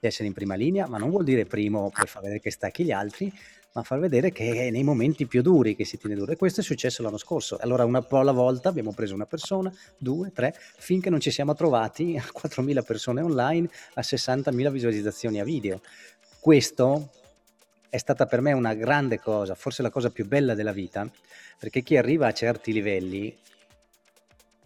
Devi 0.00 0.14
essere 0.14 0.28
in 0.28 0.32
prima 0.32 0.54
linea, 0.54 0.86
ma 0.86 0.98
non 0.98 1.10
vuol 1.10 1.24
dire 1.24 1.44
primo 1.44 1.90
per 1.90 2.08
far 2.08 2.22
vedere 2.22 2.40
che 2.40 2.50
stacchi 2.50 2.84
gli 2.84 2.92
altri, 2.92 3.32
ma 3.72 3.82
far 3.82 3.98
vedere 3.98 4.32
che 4.32 4.66
è 4.66 4.70
nei 4.70 4.82
momenti 4.82 5.26
più 5.26 5.42
duri 5.42 5.76
che 5.76 5.84
si 5.84 5.98
tiene 5.98 6.16
duro. 6.16 6.32
E 6.32 6.36
questo 6.36 6.60
è 6.60 6.64
successo 6.64 7.02
l'anno 7.02 7.18
scorso. 7.18 7.58
Allora, 7.60 7.84
una 7.84 8.02
po' 8.02 8.18
alla 8.18 8.32
volta 8.32 8.68
abbiamo 8.68 8.92
preso 8.92 9.14
una 9.14 9.26
persona, 9.26 9.72
due, 9.96 10.32
tre, 10.32 10.54
finché 10.78 11.10
non 11.10 11.20
ci 11.20 11.30
siamo 11.30 11.54
trovati 11.54 12.16
a 12.16 12.22
4.000 12.22 12.82
persone 12.84 13.20
online, 13.20 13.68
a 13.94 14.00
60.000 14.00 14.70
visualizzazioni 14.70 15.40
a 15.40 15.44
video. 15.44 15.80
Questo 16.40 17.10
è 17.90 17.96
stata 17.96 18.26
per 18.26 18.40
me 18.40 18.52
una 18.52 18.74
grande 18.74 19.18
cosa, 19.18 19.54
forse 19.54 19.82
la 19.82 19.90
cosa 19.90 20.10
più 20.10 20.26
bella 20.26 20.54
della 20.54 20.72
vita, 20.72 21.08
perché 21.58 21.82
chi 21.82 21.96
arriva 21.96 22.26
a 22.26 22.32
certi 22.32 22.72
livelli, 22.72 23.36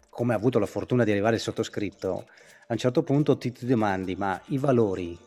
come 0.08 0.34
ha 0.34 0.36
avuto 0.36 0.58
la 0.58 0.66
fortuna 0.66 1.04
di 1.04 1.10
arrivare 1.10 1.36
il 1.36 1.40
sottoscritto, 1.40 2.26
a 2.66 2.72
un 2.72 2.78
certo 2.78 3.02
punto 3.02 3.36
ti, 3.38 3.52
ti 3.52 3.66
domandi, 3.66 4.16
ma 4.16 4.40
i 4.46 4.58
valori 4.58 5.18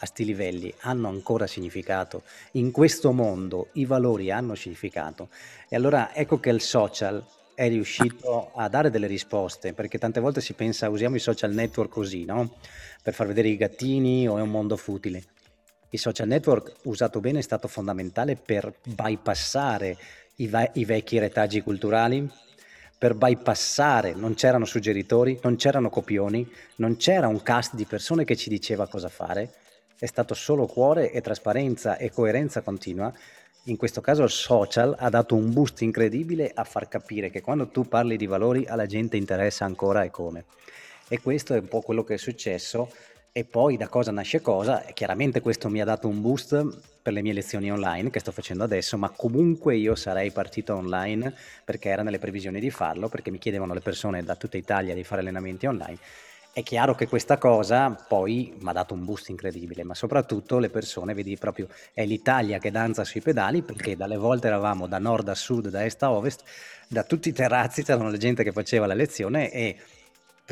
a 0.00 0.06
sti 0.06 0.24
livelli 0.24 0.72
hanno 0.80 1.08
ancora 1.08 1.46
significato? 1.46 2.22
In 2.52 2.70
questo 2.70 3.12
mondo 3.12 3.68
i 3.72 3.84
valori 3.84 4.30
hanno 4.30 4.54
significato? 4.54 5.28
E 5.68 5.76
allora 5.76 6.14
ecco 6.14 6.38
che 6.38 6.50
il 6.50 6.60
social 6.60 7.24
è 7.54 7.68
riuscito 7.68 8.52
a 8.54 8.68
dare 8.68 8.90
delle 8.90 9.08
risposte, 9.08 9.72
perché 9.72 9.98
tante 9.98 10.20
volte 10.20 10.40
si 10.40 10.52
pensa 10.52 10.88
usiamo 10.88 11.16
i 11.16 11.20
social 11.20 11.52
network 11.52 11.90
così, 11.90 12.24
no? 12.24 12.54
Per 13.02 13.12
far 13.14 13.26
vedere 13.26 13.48
i 13.48 13.56
gattini 13.56 14.28
o 14.28 14.38
è 14.38 14.40
un 14.40 14.50
mondo 14.50 14.76
futile. 14.76 15.24
Il 15.90 15.98
social 15.98 16.28
network 16.28 16.74
usato 16.82 17.18
bene 17.20 17.38
è 17.38 17.42
stato 17.42 17.66
fondamentale 17.66 18.36
per 18.36 18.74
bypassare 18.82 19.96
i, 20.36 20.46
va- 20.46 20.70
i 20.74 20.84
vecchi 20.84 21.18
retaggi 21.18 21.62
culturali, 21.62 22.30
per 22.98 23.14
bypassare, 23.14 24.12
non 24.12 24.34
c'erano 24.34 24.64
suggeritori, 24.64 25.38
non 25.42 25.56
c'erano 25.56 25.88
copioni, 25.88 26.46
non 26.76 26.96
c'era 26.96 27.28
un 27.28 27.42
cast 27.42 27.74
di 27.74 27.84
persone 27.84 28.24
che 28.24 28.36
ci 28.36 28.48
diceva 28.50 28.88
cosa 28.88 29.08
fare, 29.08 29.52
è 29.98 30.06
stato 30.06 30.34
solo 30.34 30.66
cuore 30.66 31.10
e 31.10 31.20
trasparenza 31.20 31.96
e 31.96 32.10
coerenza 32.10 32.60
continua. 32.60 33.12
In 33.64 33.76
questo 33.76 34.00
caso 34.00 34.24
il 34.24 34.30
social 34.30 34.94
ha 34.98 35.08
dato 35.08 35.36
un 35.36 35.52
boost 35.52 35.82
incredibile 35.82 36.50
a 36.52 36.64
far 36.64 36.88
capire 36.88 37.30
che 37.30 37.40
quando 37.40 37.68
tu 37.68 37.86
parli 37.86 38.16
di 38.16 38.26
valori 38.26 38.66
alla 38.66 38.86
gente 38.86 39.16
interessa 39.16 39.64
ancora 39.64 40.02
e 40.02 40.10
come. 40.10 40.44
E 41.08 41.20
questo 41.20 41.54
è 41.54 41.58
un 41.58 41.68
po' 41.68 41.80
quello 41.80 42.04
che 42.04 42.14
è 42.14 42.18
successo 42.18 42.90
e 43.38 43.44
poi 43.44 43.76
da 43.76 43.86
cosa 43.86 44.10
nasce 44.10 44.40
cosa, 44.40 44.82
chiaramente 44.92 45.40
questo 45.40 45.68
mi 45.68 45.80
ha 45.80 45.84
dato 45.84 46.08
un 46.08 46.20
boost 46.20 46.80
per 47.00 47.12
le 47.12 47.22
mie 47.22 47.32
lezioni 47.32 47.70
online 47.70 48.10
che 48.10 48.18
sto 48.18 48.32
facendo 48.32 48.64
adesso, 48.64 48.98
ma 48.98 49.10
comunque 49.10 49.76
io 49.76 49.94
sarei 49.94 50.32
partito 50.32 50.74
online 50.74 51.32
perché 51.64 51.88
era 51.88 52.02
nelle 52.02 52.18
previsioni 52.18 52.58
di 52.58 52.68
farlo, 52.70 53.08
perché 53.08 53.30
mi 53.30 53.38
chiedevano 53.38 53.74
le 53.74 53.80
persone 53.80 54.24
da 54.24 54.34
tutta 54.34 54.56
Italia 54.56 54.92
di 54.92 55.04
fare 55.04 55.20
allenamenti 55.20 55.66
online. 55.66 55.98
È 56.52 56.64
chiaro 56.64 56.96
che 56.96 57.06
questa 57.06 57.38
cosa 57.38 57.90
poi 57.92 58.54
mi 58.58 58.70
ha 58.70 58.72
dato 58.72 58.94
un 58.94 59.04
boost 59.04 59.28
incredibile, 59.28 59.84
ma 59.84 59.94
soprattutto 59.94 60.58
le 60.58 60.68
persone, 60.68 61.14
vedi 61.14 61.36
proprio, 61.36 61.68
è 61.94 62.04
l'Italia 62.04 62.58
che 62.58 62.72
danza 62.72 63.04
sui 63.04 63.20
pedali, 63.20 63.62
perché 63.62 63.94
dalle 63.94 64.16
volte 64.16 64.48
eravamo 64.48 64.88
da 64.88 64.98
nord 64.98 65.28
a 65.28 65.36
sud, 65.36 65.68
da 65.68 65.84
est 65.84 66.02
a 66.02 66.10
ovest, 66.10 66.42
da 66.88 67.04
tutti 67.04 67.28
i 67.28 67.32
terrazzi 67.32 67.84
c'erano 67.84 68.10
la 68.10 68.16
gente 68.16 68.42
che 68.42 68.50
faceva 68.50 68.86
la 68.86 68.94
lezione 68.94 69.52
e 69.52 69.76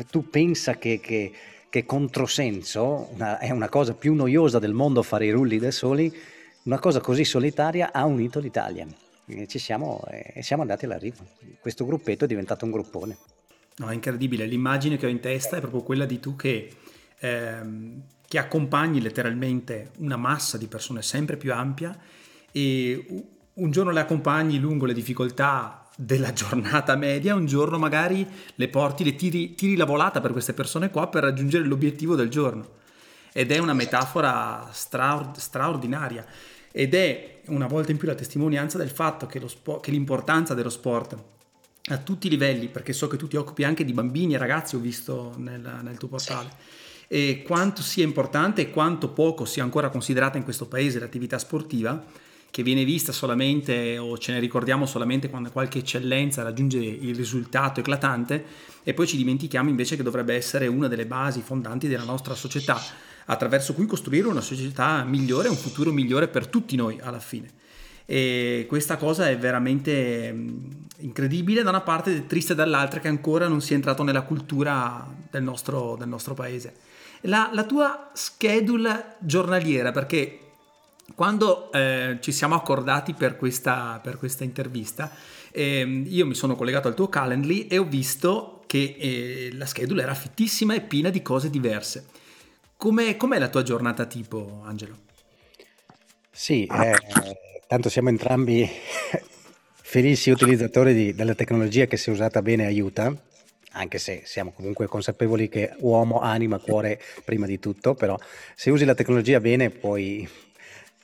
tu 0.09 0.29
pensa 0.29 0.75
che, 0.75 1.01
che, 1.01 1.33
che 1.69 1.85
controsenso 1.85 3.09
una, 3.13 3.39
è 3.39 3.51
una 3.51 3.69
cosa 3.69 3.93
più 3.93 4.13
noiosa 4.13 4.59
del 4.59 4.73
mondo 4.73 5.03
fare 5.03 5.25
i 5.25 5.31
rulli 5.31 5.57
da 5.59 5.71
soli, 5.71 6.13
una 6.63 6.79
cosa 6.79 6.99
così 6.99 7.23
solitaria 7.23 7.91
ha 7.91 8.05
unito 8.05 8.39
l'Italia. 8.39 8.87
E 9.25 9.47
ci 9.47 9.59
siamo, 9.59 10.01
e 10.09 10.41
siamo 10.41 10.61
andati 10.61 10.85
all'arrivo. 10.85 11.25
Questo 11.59 11.85
gruppetto 11.85 12.23
è 12.23 12.27
diventato 12.27 12.65
un 12.65 12.71
gruppone. 12.71 13.17
No, 13.77 13.89
è 13.89 13.93
incredibile. 13.93 14.45
L'immagine 14.45 14.97
che 14.97 15.05
ho 15.05 15.09
in 15.09 15.19
testa 15.19 15.57
è 15.57 15.59
proprio 15.59 15.83
quella 15.83 16.05
di 16.05 16.19
tu 16.19 16.35
che, 16.35 16.71
ehm, 17.19 18.01
che 18.27 18.37
accompagni 18.37 19.01
letteralmente 19.01 19.91
una 19.97 20.17
massa 20.17 20.57
di 20.57 20.67
persone 20.67 21.01
sempre 21.01 21.37
più 21.37 21.53
ampia 21.53 21.97
e 22.51 23.05
un 23.53 23.71
giorno 23.71 23.91
le 23.91 23.99
accompagni 23.99 24.59
lungo 24.59 24.85
le 24.85 24.93
difficoltà 24.93 25.86
della 25.99 26.31
giornata 26.31 26.95
media, 26.95 27.33
un 27.33 27.47
giorno 27.47 27.79
magari 27.79 28.25
le 28.53 28.67
porti, 28.67 29.03
le 29.03 29.15
tiri, 29.15 29.55
tiri 29.55 29.75
la 29.75 29.85
volata 29.85 30.21
per 30.21 30.31
queste 30.31 30.53
persone 30.53 30.91
qua 30.91 31.07
per 31.07 31.23
raggiungere 31.23 31.65
l'obiettivo 31.65 32.15
del 32.15 32.29
giorno. 32.29 32.75
Ed 33.33 33.51
è 33.51 33.57
una 33.57 33.73
metafora 33.73 34.69
straord- 34.71 35.37
straordinaria. 35.37 36.23
Ed 36.71 36.93
è 36.93 37.41
una 37.47 37.65
volta 37.65 37.91
in 37.91 37.97
più 37.97 38.07
la 38.07 38.13
testimonianza 38.13 38.77
del 38.77 38.91
fatto 38.91 39.25
che, 39.25 39.41
spo- 39.47 39.79
che 39.79 39.89
l'importanza 39.89 40.53
dello 40.53 40.69
sport 40.69 41.17
a 41.89 41.97
tutti 41.97 42.27
i 42.27 42.29
livelli, 42.29 42.67
perché 42.67 42.93
so 42.93 43.07
che 43.07 43.17
tu 43.17 43.27
ti 43.27 43.35
occupi 43.35 43.63
anche 43.63 43.83
di 43.83 43.93
bambini 43.93 44.35
e 44.35 44.37
ragazzi, 44.37 44.75
ho 44.75 44.79
visto 44.79 45.33
nel, 45.37 45.79
nel 45.81 45.97
tuo 45.97 46.09
portale, 46.09 46.49
e 47.07 47.41
quanto 47.43 47.81
sia 47.81 48.03
importante 48.03 48.61
e 48.61 48.69
quanto 48.69 49.09
poco 49.09 49.45
sia 49.45 49.63
ancora 49.63 49.89
considerata 49.89 50.37
in 50.37 50.43
questo 50.43 50.67
paese 50.67 50.99
l'attività 50.99 51.39
sportiva, 51.39 52.03
che 52.49 52.63
viene 52.63 52.83
vista 52.83 53.11
solamente 53.11 53.97
o 53.97 54.17
ce 54.17 54.31
ne 54.31 54.39
ricordiamo 54.39 54.85
solamente 54.85 55.29
quando 55.29 55.51
qualche 55.51 55.79
eccellenza 55.79 56.43
raggiunge 56.43 56.77
il 56.79 57.15
risultato 57.15 57.79
eclatante 57.79 58.43
e 58.83 58.93
poi 58.93 59.05
ci 59.05 59.17
dimentichiamo 59.17 59.69
invece 59.69 59.95
che 59.95 60.03
dovrebbe 60.03 60.33
essere 60.33 60.67
una 60.67 60.87
delle 60.87 61.05
basi 61.05 61.41
fondanti 61.41 61.87
della 61.87 62.03
nostra 62.05 62.35
società, 62.35 62.81
attraverso 63.25 63.73
cui 63.73 63.85
costruire 63.85 64.27
una 64.27 64.41
società 64.41 65.03
migliore, 65.03 65.49
un 65.49 65.55
futuro 65.55 65.91
migliore 65.91 66.27
per 66.29 66.47
tutti 66.47 66.75
noi 66.75 66.97
alla 67.01 67.19
fine. 67.19 67.49
E 68.05 68.65
questa 68.69 68.95
cosa 68.95 69.29
è 69.29 69.37
veramente 69.37 70.33
incredibile 70.99 71.61
da 71.63 71.69
una 71.69 71.81
parte 71.81 72.15
e 72.15 72.25
triste 72.25 72.55
dall'altra 72.55 73.01
che 73.01 73.09
ancora 73.09 73.49
non 73.49 73.59
sia 73.59 73.75
entrato 73.75 74.03
nella 74.03 74.21
cultura 74.21 75.05
del 75.29 75.43
nostro, 75.43 75.97
del 75.97 76.07
nostro 76.07 76.33
paese. 76.33 76.75
La, 77.21 77.49
la, 77.51 77.65
tua 77.65 78.11
schedule 78.13 79.15
giornaliera, 79.19 79.91
perché 79.91 80.46
quando 81.15 81.71
eh, 81.71 82.17
ci 82.19 82.31
siamo 82.31 82.55
accordati 82.55 83.13
per 83.13 83.37
questa, 83.37 83.99
per 84.01 84.17
questa 84.17 84.43
intervista, 84.43 85.11
eh, 85.51 86.03
io 86.05 86.25
mi 86.25 86.35
sono 86.35 86.55
collegato 86.55 86.87
al 86.87 86.93
tuo 86.93 87.07
Calendly 87.09 87.67
e 87.67 87.77
ho 87.77 87.85
visto 87.85 88.63
che 88.67 88.95
eh, 88.99 89.49
la 89.53 89.65
schedule 89.65 90.03
era 90.03 90.13
fittissima 90.13 90.73
e 90.73 90.81
piena 90.81 91.09
di 91.09 91.21
cose 91.21 91.49
diverse. 91.49 92.05
Com'è, 92.75 93.17
com'è 93.17 93.39
la 93.39 93.49
tua 93.49 93.63
giornata 93.63 94.05
tipo, 94.05 94.61
Angelo? 94.65 95.05
Sì, 96.29 96.65
eh, 96.65 96.93
Tanto 97.67 97.89
siamo 97.89 98.07
entrambi 98.07 98.65
felici 99.83 100.29
utilizzatori 100.29 100.93
di, 100.93 101.13
della 101.13 101.35
tecnologia 101.35 101.85
che 101.85 101.97
se 101.97 102.11
usata 102.11 102.41
bene 102.41 102.65
aiuta, 102.65 103.13
anche 103.71 103.97
se 103.97 104.21
siamo 104.23 104.53
comunque 104.53 104.87
consapevoli 104.87 105.49
che 105.49 105.73
uomo, 105.79 106.21
anima, 106.21 106.59
cuore 106.59 106.97
prima 107.25 107.45
di 107.45 107.59
tutto, 107.59 107.93
però 107.93 108.17
se 108.55 108.69
usi 108.69 108.85
la 108.85 108.95
tecnologia 108.95 109.41
bene 109.41 109.69
puoi 109.69 110.25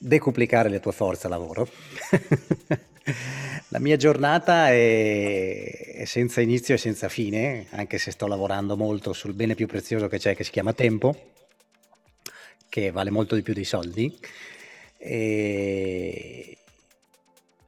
decuplicare 0.04 0.70
le 0.70 0.80
tue 0.80 0.92
forze 0.92 1.30
lavoro. 1.30 1.68
la 3.70 3.80
mia 3.80 3.96
giornata 3.96 4.70
è, 4.70 6.04
senza 6.06 6.42
inizio 6.42 6.76
e 6.76 6.78
senza 6.78 7.08
fine, 7.08 7.68
anche 7.72 7.98
se 7.98 8.12
sto 8.12 8.28
lavorando 8.28 8.76
molto 8.76 9.14
sul 9.14 9.34
bene 9.34 9.56
più 9.56 9.66
prezioso 9.66 10.08
che 10.08 10.20
c'è, 10.20 10.36
che 10.36 10.44
si 10.44 10.52
chiama 10.52 10.74
tempo, 10.74 11.32
che 12.68 12.92
vale 12.92 13.10
molto 13.10 13.36
di 13.36 13.42
più 13.42 13.54
dei 13.54 13.64
soldi 13.64 14.16
e... 14.98 16.58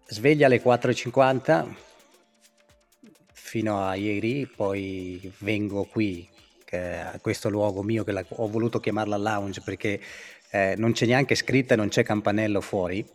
Sveglia 0.07 0.45
alle 0.45 0.61
4.50 0.61 1.65
fino 3.31 3.83
a 3.83 3.95
ieri, 3.95 4.45
poi 4.45 5.33
vengo 5.39 5.85
qui 5.85 6.29
a 6.77 7.19
questo 7.21 7.49
luogo 7.49 7.83
mio 7.83 8.03
che 8.03 8.25
ho 8.27 8.47
voluto 8.47 8.79
chiamarla 8.79 9.17
lounge 9.17 9.61
perché 9.61 9.99
eh, 10.55 10.75
non 10.77 10.93
c'è 10.93 11.05
neanche 11.05 11.35
scritta 11.35 11.75
non 11.75 11.89
c'è 11.89 12.03
campanello 12.03 12.61
fuori. 12.61 13.05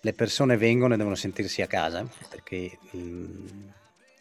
Le 0.00 0.12
persone 0.14 0.56
vengono 0.56 0.94
e 0.94 0.96
devono 0.96 1.14
sentirsi 1.14 1.62
a 1.62 1.68
casa 1.68 2.04
perché 2.28 2.76
mh, 2.90 2.98
mm, 2.98 3.46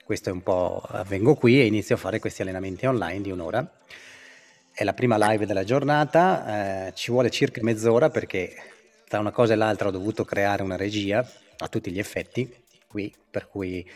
questo 0.03 0.29
è 0.29 0.31
un 0.31 0.43
po'. 0.43 0.83
Vengo 1.07 1.33
qui 1.33 1.59
e 1.59 1.65
inizio 1.65 1.95
a 1.95 1.97
fare 1.97 2.19
questi 2.19 2.43
allenamenti 2.43 2.85
online 2.85 3.21
di 3.21 3.31
un'ora. 3.31 3.67
È 4.71 4.83
la 4.83 4.93
prima 4.93 5.17
live 5.17 5.45
della 5.47 5.63
giornata, 5.63 6.87
eh, 6.87 6.93
ci 6.93 7.11
vuole 7.11 7.29
circa 7.31 7.63
mezz'ora 7.63 8.09
perché 8.09 8.55
tra 9.07 9.19
una 9.19 9.31
cosa 9.31 9.53
e 9.53 9.55
l'altra 9.55 9.87
ho 9.87 9.91
dovuto 9.91 10.23
creare 10.23 10.61
una 10.61 10.77
regia 10.77 11.27
a 11.57 11.67
tutti 11.67 11.91
gli 11.91 11.99
effetti 11.99 12.49
qui, 12.87 13.13
per 13.29 13.47
cui 13.47 13.89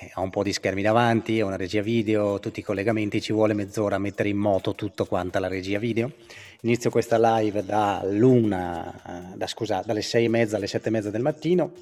eh, 0.00 0.10
ho 0.14 0.22
un 0.22 0.30
po' 0.30 0.42
di 0.42 0.52
schermi 0.52 0.82
davanti, 0.82 1.40
ho 1.40 1.46
una 1.46 1.56
regia 1.56 1.82
video, 1.82 2.38
tutti 2.38 2.60
i 2.60 2.62
collegamenti, 2.62 3.20
ci 3.20 3.32
vuole 3.32 3.54
mezz'ora 3.54 3.96
a 3.96 3.98
mettere 3.98 4.28
in 4.28 4.36
moto 4.36 4.74
tutto 4.74 5.06
quanto 5.06 5.38
la 5.38 5.48
regia 5.48 5.78
video. 5.78 6.12
Inizio 6.62 6.90
questa 6.90 7.18
live 7.18 7.64
dall'una, 7.64 9.32
da, 9.34 9.46
scusa, 9.46 9.82
dalle 9.84 10.02
sei 10.02 10.26
e 10.26 10.28
mezza 10.28 10.56
alle 10.56 10.66
sette 10.66 10.88
e 10.88 10.90
mezza 10.92 11.10
del 11.10 11.22
mattino, 11.22 11.72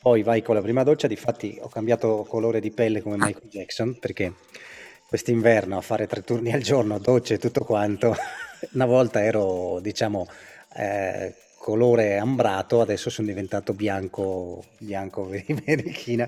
poi 0.00 0.22
vai 0.22 0.42
con 0.42 0.54
la 0.54 0.62
prima 0.62 0.82
doccia, 0.82 1.06
difatti 1.06 1.58
ho 1.60 1.68
cambiato 1.68 2.24
colore 2.28 2.60
di 2.60 2.70
pelle 2.70 3.02
come 3.02 3.16
Michael 3.16 3.48
Jackson 3.48 3.98
perché 3.98 4.32
quest'inverno 5.06 5.76
a 5.76 5.82
fare 5.82 6.06
tre 6.06 6.22
turni 6.22 6.52
al 6.52 6.62
giorno, 6.62 6.98
docce 6.98 7.34
e 7.34 7.38
tutto 7.38 7.64
quanto, 7.64 8.14
una 8.72 8.86
volta 8.86 9.22
ero 9.22 9.78
diciamo 9.80 10.26
eh, 10.74 11.34
colore 11.60 12.16
ambrato, 12.16 12.80
adesso 12.80 13.10
sono 13.10 13.26
diventato 13.26 13.74
bianco, 13.74 14.64
bianco 14.78 15.28
verichina 15.28 16.26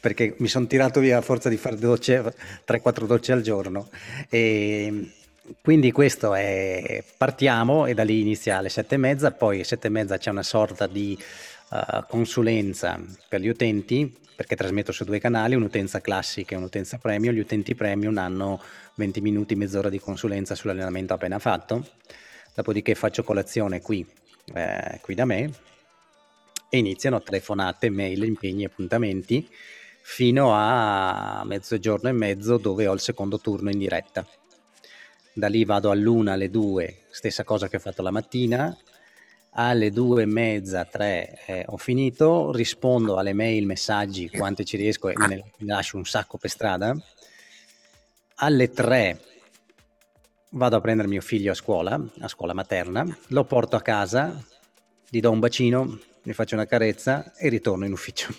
perché 0.00 0.34
mi 0.38 0.48
sono 0.48 0.66
tirato 0.66 0.98
via 0.98 1.18
a 1.18 1.20
forza 1.20 1.48
di 1.48 1.56
fare 1.56 1.76
docce, 1.76 2.34
3-4 2.66 3.06
docce 3.06 3.30
al 3.30 3.42
giorno. 3.42 3.88
E 4.28 5.12
quindi 5.60 5.92
questo 5.92 6.34
è, 6.34 7.04
partiamo 7.16 7.86
e 7.86 7.94
da 7.94 8.02
lì 8.02 8.22
inizia 8.22 8.58
alle 8.58 8.70
sette 8.70 8.96
e 8.96 8.98
mezza, 8.98 9.30
poi 9.30 9.56
alle 9.56 9.64
sette 9.64 9.86
e 9.86 9.90
mezza 9.90 10.18
c'è 10.18 10.30
una 10.30 10.42
sorta 10.42 10.88
di 10.88 11.16
uh, 11.70 12.04
consulenza 12.08 13.00
per 13.28 13.40
gli 13.40 13.48
utenti, 13.48 14.12
perché 14.34 14.56
trasmetto 14.56 14.90
su 14.90 15.04
due 15.04 15.20
canali, 15.20 15.54
un'utenza 15.54 16.00
classica 16.00 16.56
e 16.56 16.58
un'utenza 16.58 16.98
premium, 16.98 17.34
gli 17.34 17.38
utenti 17.38 17.76
premium 17.76 18.18
hanno 18.18 18.60
20 18.96 19.20
minuti, 19.20 19.54
mezz'ora 19.54 19.88
di 19.88 20.00
consulenza 20.00 20.56
sull'allenamento 20.56 21.14
appena 21.14 21.38
fatto, 21.38 21.86
dopodiché 22.52 22.96
faccio 22.96 23.22
colazione 23.22 23.80
qui, 23.80 24.04
eh, 24.54 24.98
qui 25.00 25.14
da 25.14 25.24
me 25.24 25.52
e 26.68 26.78
iniziano 26.78 27.22
telefonate, 27.22 27.90
mail, 27.90 28.24
impegni, 28.24 28.64
appuntamenti 28.64 29.48
fino 30.02 30.52
a 30.52 31.42
mezzogiorno 31.44 32.08
e 32.08 32.12
mezzo 32.12 32.56
dove 32.56 32.86
ho 32.86 32.92
il 32.92 33.00
secondo 33.00 33.38
turno 33.38 33.70
in 33.70 33.78
diretta 33.78 34.26
da 35.34 35.48
lì 35.48 35.64
vado 35.64 35.90
all'una 35.90 36.32
alle 36.32 36.50
due, 36.50 37.04
stessa 37.10 37.44
cosa 37.44 37.68
che 37.68 37.76
ho 37.76 37.80
fatto 37.80 38.02
la 38.02 38.10
mattina, 38.10 38.76
alle 39.54 39.90
due 39.90 40.22
e 40.22 40.26
mezza, 40.26 40.84
tre 40.84 41.38
eh, 41.46 41.64
ho 41.66 41.76
finito, 41.76 42.52
rispondo 42.52 43.16
alle 43.16 43.32
mail, 43.32 43.66
messaggi, 43.66 44.28
quante 44.30 44.64
ci 44.64 44.76
riesco 44.76 45.08
e 45.08 45.14
me 45.16 45.26
ne 45.28 45.44
lascio 45.66 45.96
un 45.96 46.04
sacco 46.04 46.38
per 46.38 46.50
strada. 46.50 46.94
Alle 48.36 48.70
tre 48.70 49.20
vado 50.52 50.76
a 50.76 50.80
prendere 50.80 51.08
mio 51.08 51.20
figlio 51.20 51.52
a 51.52 51.54
scuola, 51.54 52.00
a 52.20 52.28
scuola 52.28 52.54
materna, 52.54 53.06
lo 53.28 53.44
porto 53.44 53.76
a 53.76 53.82
casa, 53.82 54.42
gli 55.08 55.20
do 55.20 55.30
un 55.30 55.38
bacino, 55.38 55.98
gli 56.22 56.32
faccio 56.32 56.54
una 56.54 56.66
carezza 56.66 57.32
e 57.36 57.48
ritorno 57.48 57.84
in 57.84 57.92
ufficio. 57.92 58.32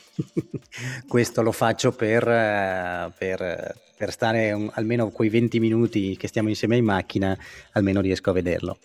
Questo 1.08 1.42
lo 1.42 1.52
faccio 1.52 1.92
per, 1.92 2.28
eh, 2.28 3.12
per, 3.18 3.76
per 3.98 4.12
stare 4.12 4.52
un, 4.52 4.70
almeno 4.74 5.10
quei 5.10 5.30
20 5.30 5.60
minuti 5.60 6.16
che 6.16 6.28
stiamo 6.28 6.50
insieme 6.50 6.78
in 6.78 6.86
macchina, 6.86 7.38
almeno 7.72 8.02
riesco 8.02 8.30
a 8.30 8.34
vederlo. 8.34 8.78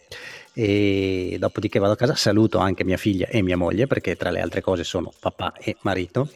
E 0.52 1.36
dopodiché 1.38 1.78
vado 1.78 1.92
a 1.92 1.96
casa, 1.96 2.14
saluto 2.14 2.58
anche 2.58 2.84
mia 2.84 2.96
figlia 2.96 3.26
e 3.28 3.42
mia 3.42 3.56
moglie, 3.56 3.86
perché 3.86 4.16
tra 4.16 4.30
le 4.30 4.40
altre 4.40 4.60
cose 4.60 4.84
sono 4.84 5.12
papà 5.18 5.54
e 5.58 5.76
marito. 5.82 6.30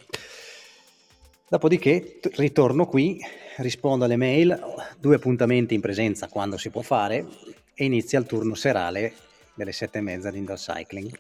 Dopodiché 1.49 2.21
ritorno 2.37 2.87
qui, 2.87 3.19
rispondo 3.59 4.05
alle 4.05 4.17
mail, 4.17 4.59
due 4.99 5.17
appuntamenti 5.17 5.75
in 5.75 5.81
presenza 5.81 6.29
quando 6.29 6.57
si 6.57 6.71
può 6.71 6.83
fare 6.83 7.27
e 7.75 7.85
inizia 7.85 8.19
il 8.19 8.27
turno 8.27 8.55
serale 8.55 9.13
delle 9.55 9.73
sette 9.73 9.99
e 9.99 10.03
mezza 10.03 10.31
di 10.31 10.39
indoor 10.39 10.59
cycling. 10.59 11.19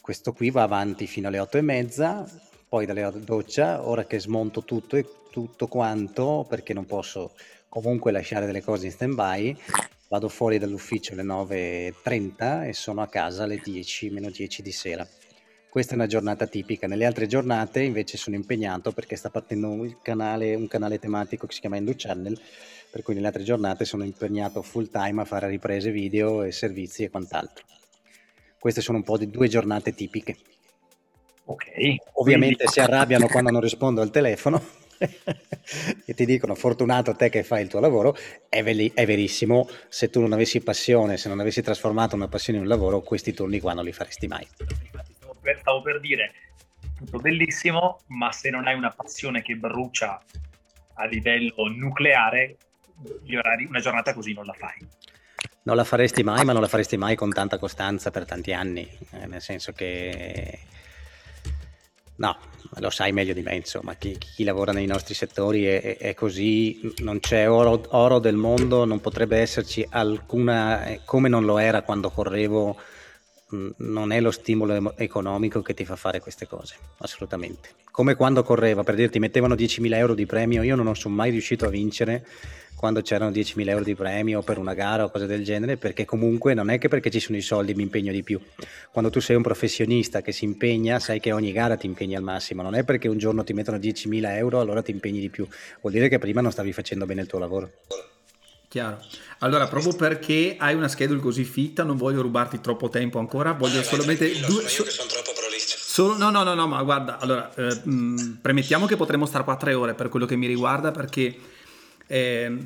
Questo 0.00 0.32
qui 0.32 0.50
va 0.50 0.62
avanti 0.62 1.06
fino 1.06 1.28
alle 1.28 1.38
otto 1.38 1.58
e 1.58 1.62
mezza, 1.62 2.26
poi 2.68 2.86
dalle 2.86 3.10
doccia, 3.24 3.86
ora 3.86 4.04
che 4.04 4.20
smonto 4.20 4.64
tutto 4.64 4.96
e 4.96 5.06
tutto 5.30 5.66
quanto, 5.66 6.46
perché 6.48 6.72
non 6.72 6.86
posso 6.86 7.34
comunque 7.68 8.12
lasciare 8.12 8.46
delle 8.46 8.62
cose 8.62 8.86
in 8.86 8.92
stand 8.92 9.14
by, 9.14 9.56
vado 10.08 10.28
fuori 10.28 10.58
dall'ufficio 10.58 11.12
alle 11.12 11.22
9.30 11.22 12.66
e 12.66 12.72
sono 12.72 13.02
a 13.02 13.08
casa 13.08 13.44
alle 13.44 13.60
10, 13.62 14.10
meno 14.10 14.30
10 14.30 14.62
di 14.62 14.72
sera. 14.72 15.06
Questa 15.70 15.92
è 15.92 15.94
una 15.94 16.08
giornata 16.08 16.48
tipica. 16.48 16.88
Nelle 16.88 17.04
altre 17.04 17.28
giornate 17.28 17.80
invece 17.80 18.16
sono 18.16 18.34
impegnato 18.34 18.90
perché 18.90 19.14
sta 19.14 19.30
partendo 19.30 19.68
canale, 20.02 20.56
un 20.56 20.66
canale 20.66 20.98
tematico 20.98 21.46
che 21.46 21.52
si 21.54 21.60
chiama 21.60 21.76
Endo 21.76 21.92
Channel, 21.96 22.36
per 22.90 23.02
cui 23.02 23.14
nelle 23.14 23.28
altre 23.28 23.44
giornate 23.44 23.84
sono 23.84 24.02
impegnato 24.02 24.62
full 24.62 24.90
time 24.90 25.22
a 25.22 25.24
fare 25.24 25.46
riprese 25.46 25.92
video 25.92 26.42
e 26.42 26.50
servizi 26.50 27.04
e 27.04 27.10
quant'altro. 27.10 27.64
Queste 28.58 28.80
sono 28.80 28.98
un 28.98 29.04
po' 29.04 29.16
di 29.16 29.30
due 29.30 29.46
giornate 29.46 29.94
tipiche. 29.94 30.36
Ok. 31.44 31.66
Ovviamente 32.14 32.64
quindi... 32.64 32.72
si 32.72 32.80
arrabbiano 32.80 33.28
quando 33.28 33.52
non 33.52 33.60
rispondo 33.60 34.00
al 34.00 34.10
telefono 34.10 34.60
e 36.04 36.14
ti 36.14 36.26
dicono 36.26 36.56
fortunato 36.56 37.14
te 37.14 37.28
che 37.28 37.44
fai 37.44 37.62
il 37.62 37.68
tuo 37.68 37.78
lavoro, 37.78 38.16
è, 38.48 38.64
ve- 38.64 38.90
è, 38.92 39.06
verissimo, 39.06 39.68
se 39.88 40.10
tu 40.10 40.20
non 40.20 40.32
avessi 40.32 40.60
passione, 40.62 41.16
se 41.16 41.28
non 41.28 41.38
avessi 41.38 41.62
trasformato 41.62 42.16
una 42.16 42.26
passione 42.26 42.58
in 42.58 42.64
un 42.64 42.70
lavoro, 42.70 43.02
questi 43.02 43.32
turni 43.32 43.60
qua 43.60 43.72
non 43.72 43.84
li 43.84 43.92
faresti 43.92 44.26
mai. 44.26 44.44
Per, 45.40 45.58
stavo 45.60 45.82
per 45.82 46.00
dire, 46.00 46.32
tutto 46.96 47.18
bellissimo, 47.18 48.00
ma 48.08 48.32
se 48.32 48.50
non 48.50 48.66
hai 48.66 48.74
una 48.74 48.90
passione 48.90 49.42
che 49.42 49.56
brucia 49.56 50.22
a 50.94 51.04
livello 51.06 51.68
nucleare, 51.68 52.56
orari, 53.36 53.64
una 53.64 53.80
giornata 53.80 54.12
così 54.14 54.32
non 54.32 54.44
la 54.44 54.52
fai. 54.52 54.86
Non 55.62 55.76
la 55.76 55.84
faresti 55.84 56.22
mai, 56.22 56.44
ma 56.44 56.52
non 56.52 56.62
la 56.62 56.68
faresti 56.68 56.96
mai 56.96 57.16
con 57.16 57.30
tanta 57.32 57.58
costanza 57.58 58.10
per 58.10 58.24
tanti 58.24 58.52
anni, 58.52 58.88
eh, 59.12 59.26
nel 59.26 59.40
senso 59.40 59.72
che 59.72 60.58
No, 62.20 62.36
lo 62.80 62.90
sai 62.90 63.12
meglio 63.12 63.32
di 63.32 63.40
me, 63.40 63.54
insomma, 63.54 63.94
chi, 63.94 64.18
chi 64.18 64.44
lavora 64.44 64.72
nei 64.72 64.84
nostri 64.84 65.14
settori 65.14 65.64
è, 65.64 65.96
è 65.96 66.12
così, 66.12 66.92
non 66.98 67.18
c'è 67.18 67.48
oro, 67.48 67.82
oro, 67.92 68.18
del 68.18 68.36
mondo, 68.36 68.84
non 68.84 69.00
potrebbe 69.00 69.38
esserci 69.38 69.86
alcuna, 69.88 70.84
eh, 70.84 71.00
come 71.06 71.30
non 71.30 71.46
lo 71.46 71.56
era 71.56 71.80
quando 71.80 72.10
correvo, 72.10 72.78
non 73.78 74.12
è 74.12 74.20
lo 74.20 74.30
stimolo 74.30 74.94
economico 74.96 75.62
che 75.62 75.74
ti 75.74 75.84
fa 75.84 75.96
fare 75.96 76.20
queste 76.20 76.46
cose, 76.46 76.76
assolutamente. 76.98 77.70
Come 77.90 78.14
quando 78.14 78.42
correva, 78.42 78.82
per 78.84 78.94
dirti, 78.94 79.18
mettevano 79.18 79.54
10.000 79.54 79.94
euro 79.94 80.14
di 80.14 80.26
premio, 80.26 80.62
io 80.62 80.76
non 80.76 80.94
sono 80.96 81.14
mai 81.14 81.30
riuscito 81.30 81.66
a 81.66 81.68
vincere 81.68 82.26
quando 82.80 83.02
c'erano 83.02 83.30
10.000 83.30 83.68
euro 83.68 83.84
di 83.84 83.94
premio 83.94 84.40
per 84.40 84.56
una 84.56 84.72
gara 84.72 85.04
o 85.04 85.10
cose 85.10 85.26
del 85.26 85.44
genere, 85.44 85.76
perché 85.76 86.06
comunque 86.06 86.54
non 86.54 86.70
è 86.70 86.78
che 86.78 86.88
perché 86.88 87.10
ci 87.10 87.20
sono 87.20 87.36
i 87.36 87.42
soldi 87.42 87.74
mi 87.74 87.82
impegno 87.82 88.10
di 88.10 88.22
più. 88.22 88.40
Quando 88.90 89.10
tu 89.10 89.20
sei 89.20 89.36
un 89.36 89.42
professionista 89.42 90.22
che 90.22 90.32
si 90.32 90.46
impegna, 90.46 90.98
sai 90.98 91.20
che 91.20 91.30
ogni 91.32 91.52
gara 91.52 91.76
ti 91.76 91.84
impegni 91.84 92.16
al 92.16 92.22
massimo, 92.22 92.62
non 92.62 92.74
è 92.74 92.82
perché 92.82 93.06
un 93.06 93.18
giorno 93.18 93.44
ti 93.44 93.52
mettono 93.52 93.76
10.000 93.76 94.34
euro 94.36 94.60
allora 94.60 94.80
ti 94.80 94.92
impegni 94.92 95.20
di 95.20 95.28
più, 95.28 95.46
vuol 95.82 95.92
dire 95.92 96.08
che 96.08 96.18
prima 96.18 96.40
non 96.40 96.52
stavi 96.52 96.72
facendo 96.72 97.04
bene 97.04 97.20
il 97.20 97.26
tuo 97.26 97.38
lavoro. 97.38 97.70
Chiaro. 98.70 99.00
Allora, 99.38 99.66
proprio 99.66 99.96
perché 99.96 100.54
hai 100.56 100.76
una 100.76 100.86
schedule 100.86 101.18
così 101.18 101.42
fitta, 101.42 101.82
non 101.82 101.96
voglio 101.96 102.22
rubarti 102.22 102.60
troppo 102.60 102.88
tempo 102.88 103.18
ancora, 103.18 103.50
voglio 103.50 103.80
eh, 103.80 103.82
solamente 103.82 104.30
due... 104.46 104.68
So, 104.68 104.88
sono 104.88 105.08
troppo 105.08 105.32
prolisso. 105.36 105.76
Solo, 105.76 106.16
no, 106.16 106.30
no, 106.30 106.44
no, 106.44 106.54
no, 106.54 106.68
ma 106.68 106.80
guarda, 106.84 107.18
allora, 107.18 107.52
eh, 107.56 107.80
mh, 107.82 108.38
premettiamo 108.40 108.86
che 108.86 108.94
potremmo 108.94 109.26
stare 109.26 109.42
qua 109.42 109.56
tre 109.56 109.74
ore 109.74 109.94
per 109.94 110.08
quello 110.08 110.24
che 110.24 110.36
mi 110.36 110.46
riguarda, 110.46 110.92
perché 110.92 111.36
eh, 112.06 112.58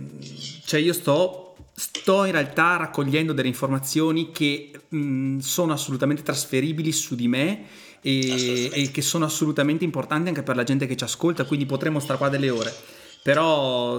cioè 0.66 0.78
io 0.78 0.92
sto, 0.92 1.56
sto, 1.72 2.24
in 2.26 2.32
realtà 2.32 2.76
raccogliendo 2.76 3.32
delle 3.32 3.48
informazioni 3.48 4.30
che 4.30 4.72
mh, 4.86 5.38
sono 5.38 5.72
assolutamente 5.72 6.20
trasferibili 6.20 6.92
su 6.92 7.14
di 7.14 7.28
me 7.28 7.64
e, 8.02 8.68
e, 8.70 8.90
che 8.90 9.00
sono 9.00 9.24
assolutamente 9.24 9.84
importanti 9.84 10.28
anche 10.28 10.42
per 10.42 10.54
la 10.54 10.64
gente 10.64 10.86
che 10.86 10.96
ci 10.96 11.04
ascolta, 11.04 11.44
quindi 11.44 11.64
potremmo 11.64 11.98
stare 11.98 12.18
qua 12.18 12.28
delle 12.28 12.50
ore. 12.50 12.74
Però 13.22 13.98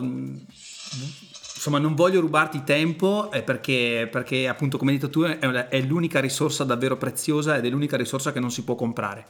insomma 1.66 1.80
non 1.80 1.96
voglio 1.96 2.20
rubarti 2.20 2.64
tempo 2.64 3.32
eh, 3.32 3.42
perché, 3.42 4.08
perché, 4.12 4.48
appunto 4.48 4.78
come 4.78 4.92
hai 4.92 4.98
detto 4.98 5.10
tu 5.10 5.22
è, 5.24 5.82
l'unica 5.82 6.20
risorsa 6.20 6.64
davvero 6.64 6.96
preziosa 6.96 7.58
ed 7.58 7.66
è 7.66 7.70
l'unica 7.70 7.98
risorsa 7.98 8.32
che 8.32 8.40
non 8.40 8.52
si 8.52 8.64
può 8.64 8.76
comprare 8.76 9.26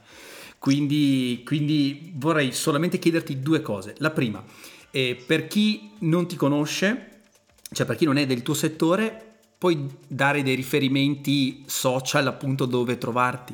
quindi, 0.59 1.43
quindi 1.45 2.11
vorrei 2.15 2.51
solamente 2.51 2.99
chiederti 2.99 3.39
due 3.39 3.61
cose 3.61 3.95
la 3.99 4.11
prima 4.11 4.43
e 4.91 5.21
per 5.25 5.47
chi 5.47 5.91
non 5.99 6.25
ti 6.25 6.37
conosce, 6.37 7.23
cioè 7.71 7.85
per 7.85 7.97
chi 7.97 8.05
non 8.05 8.15
è 8.15 8.25
del 8.25 8.43
tuo 8.43 8.53
settore, 8.53 9.39
puoi 9.57 9.89
dare 10.07 10.41
dei 10.41 10.55
riferimenti 10.55 11.63
social 11.67 12.27
appunto 12.27 12.65
dove 12.65 12.97
trovarti? 12.97 13.53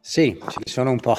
Sì, 0.00 0.38
ce 0.40 0.60
ne 0.64 0.70
sono 0.70 0.92
un 0.92 1.00
po'. 1.00 1.16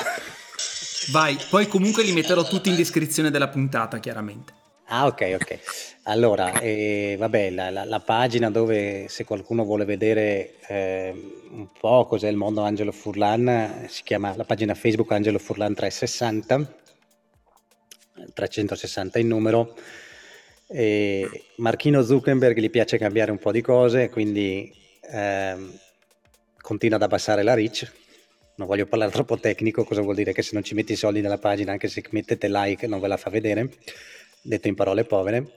Vai, 1.12 1.38
poi 1.50 1.68
comunque 1.68 2.04
li 2.04 2.13
metterò 2.13 2.44
tutti 2.46 2.70
in 2.70 2.78
descrizione 2.78 3.30
della 3.30 3.50
puntata, 3.50 4.00
chiaramente. 4.00 4.62
Ah, 4.95 5.08
ok, 5.08 5.38
ok. 5.41 5.60
Allora, 6.03 6.60
eh, 6.60 7.15
vabbè, 7.17 7.49
la, 7.49 7.71
la, 7.71 7.84
la, 7.84 7.99
pagina 7.99 8.51
dove 8.51 9.08
se 9.10 9.23
qualcuno 9.23 9.63
vuole 9.63 9.86
vedere 9.86 10.58
eh, 10.67 11.12
un 11.49 11.67
po' 11.71 12.06
cos'è 12.06 12.27
il 12.27 12.36
mondo 12.36 12.62
Angelo 12.62 12.91
Furlan, 12.91 13.88
si 13.89 14.03
chiama 14.03 14.36
la 14.36 14.43
pagina 14.43 14.75
Facebook 14.75 15.12
Angelo 15.12 15.39
Furlan 15.39 15.73
360 15.73 16.75
360 18.36 19.17
in 19.17 19.27
numero. 19.27 19.75
E 20.67 21.27
Marchino 21.56 22.03
Zuckerberg 22.03 22.60
gli 22.60 22.69
piace 22.69 22.99
cambiare 22.99 23.32
un 23.32 23.39
po' 23.39 23.51
di 23.51 23.62
cose, 23.62 24.10
quindi 24.10 24.71
ehm, 25.12 25.75
continua 26.62 26.97
ad 26.97 27.03
abbassare 27.03 27.41
la 27.41 27.56
reach. 27.56 27.91
Non 28.58 28.67
voglio 28.67 28.86
parlare 28.86 29.10
troppo 29.10 29.39
tecnico, 29.39 29.86
cosa 29.86 30.01
vuol 30.01 30.13
dire 30.13 30.34
che 30.34 30.43
se 30.43 30.51
non 30.53 30.63
ci 30.63 30.75
metti 30.75 30.91
i 30.91 30.95
soldi 30.97 31.21
nella 31.21 31.39
pagina, 31.39 31.71
anche 31.71 31.88
se 31.88 32.03
mettete 32.12 32.47
like, 32.47 32.86
non 32.86 32.99
ve 32.99 33.08
la 33.08 33.17
fa 33.17 33.32
vedere, 33.32 33.71
detto 34.43 34.67
in 34.67 34.75
parole 34.75 35.06
povere. 35.06 35.51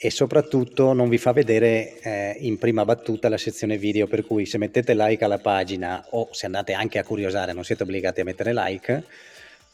e 0.00 0.12
soprattutto 0.12 0.92
non 0.92 1.08
vi 1.08 1.18
fa 1.18 1.32
vedere 1.32 1.98
eh, 2.00 2.36
in 2.38 2.56
prima 2.56 2.84
battuta 2.84 3.28
la 3.28 3.36
sezione 3.36 3.76
video, 3.76 4.06
per 4.06 4.24
cui 4.24 4.46
se 4.46 4.56
mettete 4.56 4.94
like 4.94 5.24
alla 5.24 5.38
pagina 5.38 6.06
o 6.10 6.28
se 6.30 6.46
andate 6.46 6.72
anche 6.72 7.00
a 7.00 7.04
curiosare, 7.04 7.52
non 7.52 7.64
siete 7.64 7.82
obbligati 7.82 8.20
a 8.20 8.24
mettere 8.24 8.52
like, 8.54 9.04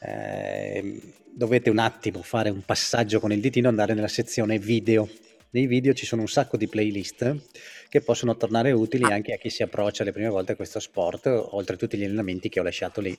eh, 0.00 0.98
dovete 1.30 1.68
un 1.68 1.78
attimo 1.78 2.22
fare 2.22 2.48
un 2.48 2.62
passaggio 2.62 3.20
con 3.20 3.32
il 3.32 3.40
ditino 3.40 3.66
e 3.66 3.70
andare 3.70 3.92
nella 3.92 4.08
sezione 4.08 4.58
video. 4.58 5.06
Nei 5.50 5.66
video 5.66 5.92
ci 5.92 6.06
sono 6.06 6.22
un 6.22 6.28
sacco 6.28 6.56
di 6.56 6.68
playlist 6.68 7.36
che 7.90 8.00
possono 8.00 8.34
tornare 8.36 8.72
utili 8.72 9.04
anche 9.04 9.34
a 9.34 9.36
chi 9.36 9.50
si 9.50 9.62
approccia 9.62 10.04
le 10.04 10.12
prime 10.12 10.30
volte 10.30 10.52
a 10.52 10.56
questo 10.56 10.80
sport, 10.80 11.26
oltre 11.26 11.74
a 11.74 11.78
tutti 11.78 11.98
gli 11.98 12.04
allenamenti 12.04 12.48
che 12.48 12.60
ho 12.60 12.62
lasciato 12.62 13.02
lì 13.02 13.16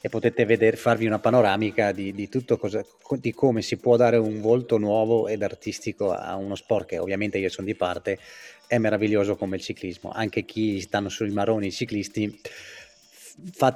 e 0.00 0.08
potete 0.08 0.44
vedere, 0.46 0.76
farvi 0.76 1.06
una 1.06 1.18
panoramica 1.18 1.92
di, 1.92 2.12
di 2.12 2.28
tutto 2.28 2.56
cosa, 2.56 2.84
di 3.18 3.32
come 3.32 3.60
si 3.60 3.76
può 3.76 3.96
dare 3.96 4.16
un 4.16 4.40
volto 4.40 4.78
nuovo 4.78 5.28
ed 5.28 5.42
artistico 5.42 6.12
a 6.12 6.36
uno 6.36 6.54
sport 6.54 6.86
che 6.86 6.98
ovviamente 6.98 7.38
io 7.38 7.50
sono 7.50 7.66
di 7.66 7.74
parte, 7.74 8.18
è 8.66 8.78
meraviglioso 8.78 9.36
come 9.36 9.56
il 9.56 9.62
ciclismo. 9.62 10.10
Anche 10.10 10.44
chi 10.44 10.80
stanno 10.80 11.08
sui 11.08 11.30
maroni 11.30 11.66
i 11.66 11.72
ciclisti, 11.72 12.40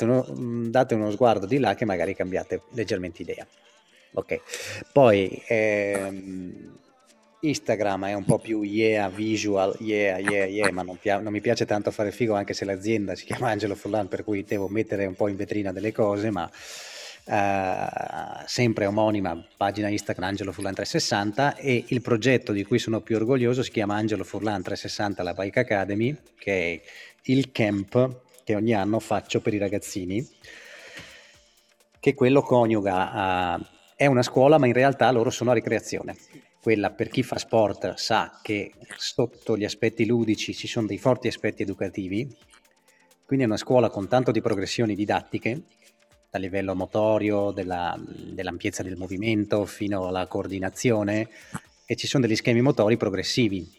uno, 0.00 0.26
date 0.68 0.94
uno 0.94 1.10
sguardo 1.10 1.46
di 1.46 1.58
là 1.58 1.74
che 1.74 1.84
magari 1.84 2.14
cambiate 2.14 2.62
leggermente 2.70 3.22
idea. 3.22 3.46
Ok, 4.12 4.40
poi 4.92 5.42
ehm, 5.48 6.78
Instagram 7.48 8.06
è 8.06 8.14
un 8.14 8.24
po' 8.24 8.38
più 8.38 8.62
yeah, 8.62 9.08
visual, 9.08 9.76
yeah, 9.80 10.18
yeah, 10.18 10.46
yeah, 10.46 10.72
ma 10.72 10.82
non, 10.82 10.96
pia- 10.96 11.18
non, 11.18 11.32
mi 11.32 11.40
piace 11.40 11.66
tanto 11.66 11.90
fare 11.90 12.10
figo 12.10 12.34
anche 12.34 12.54
se 12.54 12.64
l'azienda 12.64 13.14
si 13.14 13.24
chiama 13.24 13.50
Angelo 13.50 13.74
Furlan, 13.74 14.08
per 14.08 14.24
cui 14.24 14.44
devo 14.44 14.68
mettere 14.68 15.04
un 15.04 15.14
po' 15.14 15.28
in 15.28 15.36
vetrina 15.36 15.70
delle 15.70 15.92
cose, 15.92 16.30
ma 16.30 16.50
uh, 17.26 18.42
sempre 18.46 18.86
omonima 18.86 19.46
pagina 19.56 19.88
Instagram 19.88 20.28
Angelo 20.28 20.52
Furlan 20.52 20.74
360 20.74 21.56
e 21.56 21.84
il 21.88 22.00
progetto 22.00 22.52
di 22.52 22.64
cui 22.64 22.78
sono 22.78 23.00
più 23.00 23.16
orgoglioso 23.16 23.62
si 23.62 23.70
chiama 23.70 23.94
Angelo 23.94 24.24
Furlan 24.24 24.62
360 24.62 25.22
la 25.22 25.34
Bike 25.34 25.60
Academy, 25.60 26.16
che 26.38 26.72
è 26.72 26.80
il 27.24 27.52
camp 27.52 28.22
che 28.42 28.54
ogni 28.54 28.74
anno 28.74 29.00
faccio 29.00 29.40
per 29.40 29.54
i 29.54 29.58
ragazzini, 29.58 30.26
che 32.00 32.14
quello 32.14 32.40
coniuga 32.40 33.12
a... 33.12 33.60
è 33.96 34.06
una 34.06 34.22
scuola, 34.22 34.58
ma 34.58 34.66
in 34.66 34.72
realtà 34.72 35.10
loro 35.10 35.30
sono 35.30 35.50
a 35.50 35.54
ricreazione 35.54 36.16
quella 36.64 36.92
per 36.92 37.10
chi 37.10 37.22
fa 37.22 37.36
sport 37.36 37.92
sa 37.96 38.40
che 38.42 38.72
sotto 38.96 39.54
gli 39.54 39.66
aspetti 39.66 40.06
ludici 40.06 40.54
ci 40.54 40.66
sono 40.66 40.86
dei 40.86 40.96
forti 40.96 41.28
aspetti 41.28 41.60
educativi, 41.60 42.26
quindi 43.26 43.44
è 43.44 43.46
una 43.46 43.58
scuola 43.58 43.90
con 43.90 44.08
tanto 44.08 44.30
di 44.30 44.40
progressioni 44.40 44.94
didattiche, 44.94 45.60
dal 46.30 46.40
livello 46.40 46.74
motorio, 46.74 47.50
della, 47.50 47.94
dell'ampiezza 47.98 48.82
del 48.82 48.96
movimento 48.96 49.66
fino 49.66 50.06
alla 50.06 50.26
coordinazione, 50.26 51.28
e 51.84 51.96
ci 51.96 52.06
sono 52.06 52.26
degli 52.26 52.34
schemi 52.34 52.62
motori 52.62 52.96
progressivi. 52.96 53.70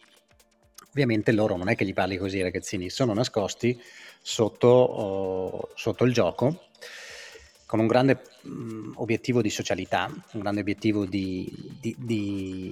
Ovviamente 0.90 1.32
loro 1.32 1.58
non 1.58 1.70
è 1.70 1.76
che 1.76 1.86
gli 1.86 1.94
parli 1.94 2.18
così, 2.18 2.40
ragazzini, 2.44 2.92
sono 2.92 3.16
nascosti 3.16 3.82
sotto, 4.22 4.68
oh, 4.68 5.70
sotto 5.74 6.04
il 6.04 6.14
gioco 6.14 6.65
con 7.66 7.80
un 7.80 7.88
grande 7.88 8.22
mh, 8.42 8.50
mm, 8.50 8.92
obiettivo 8.96 9.42
di 9.42 9.50
socialità, 9.50 10.10
un 10.34 10.42
grande 10.42 10.62
obiettivo 10.62 11.06
di, 11.06 11.52
di, 11.80 11.96
di, 11.98 12.72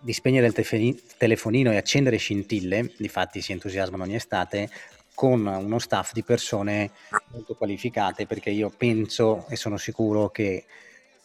di 0.00 0.12
spegnere 0.12 0.46
il 0.46 1.02
telefonino 1.16 1.70
e 1.72 1.76
accendere 1.76 2.16
scintille, 2.16 2.92
difatti 2.98 3.40
si 3.40 3.52
entusiasmano 3.52 4.04
ogni 4.04 4.14
estate, 4.14 4.70
con 5.14 5.44
uno 5.44 5.78
staff 5.78 6.12
di 6.12 6.22
persone 6.22 6.92
molto 7.32 7.54
qualificate, 7.54 8.26
perché 8.26 8.50
io 8.50 8.70
penso 8.70 9.46
e 9.48 9.56
sono 9.56 9.76
sicuro 9.76 10.30
che 10.30 10.64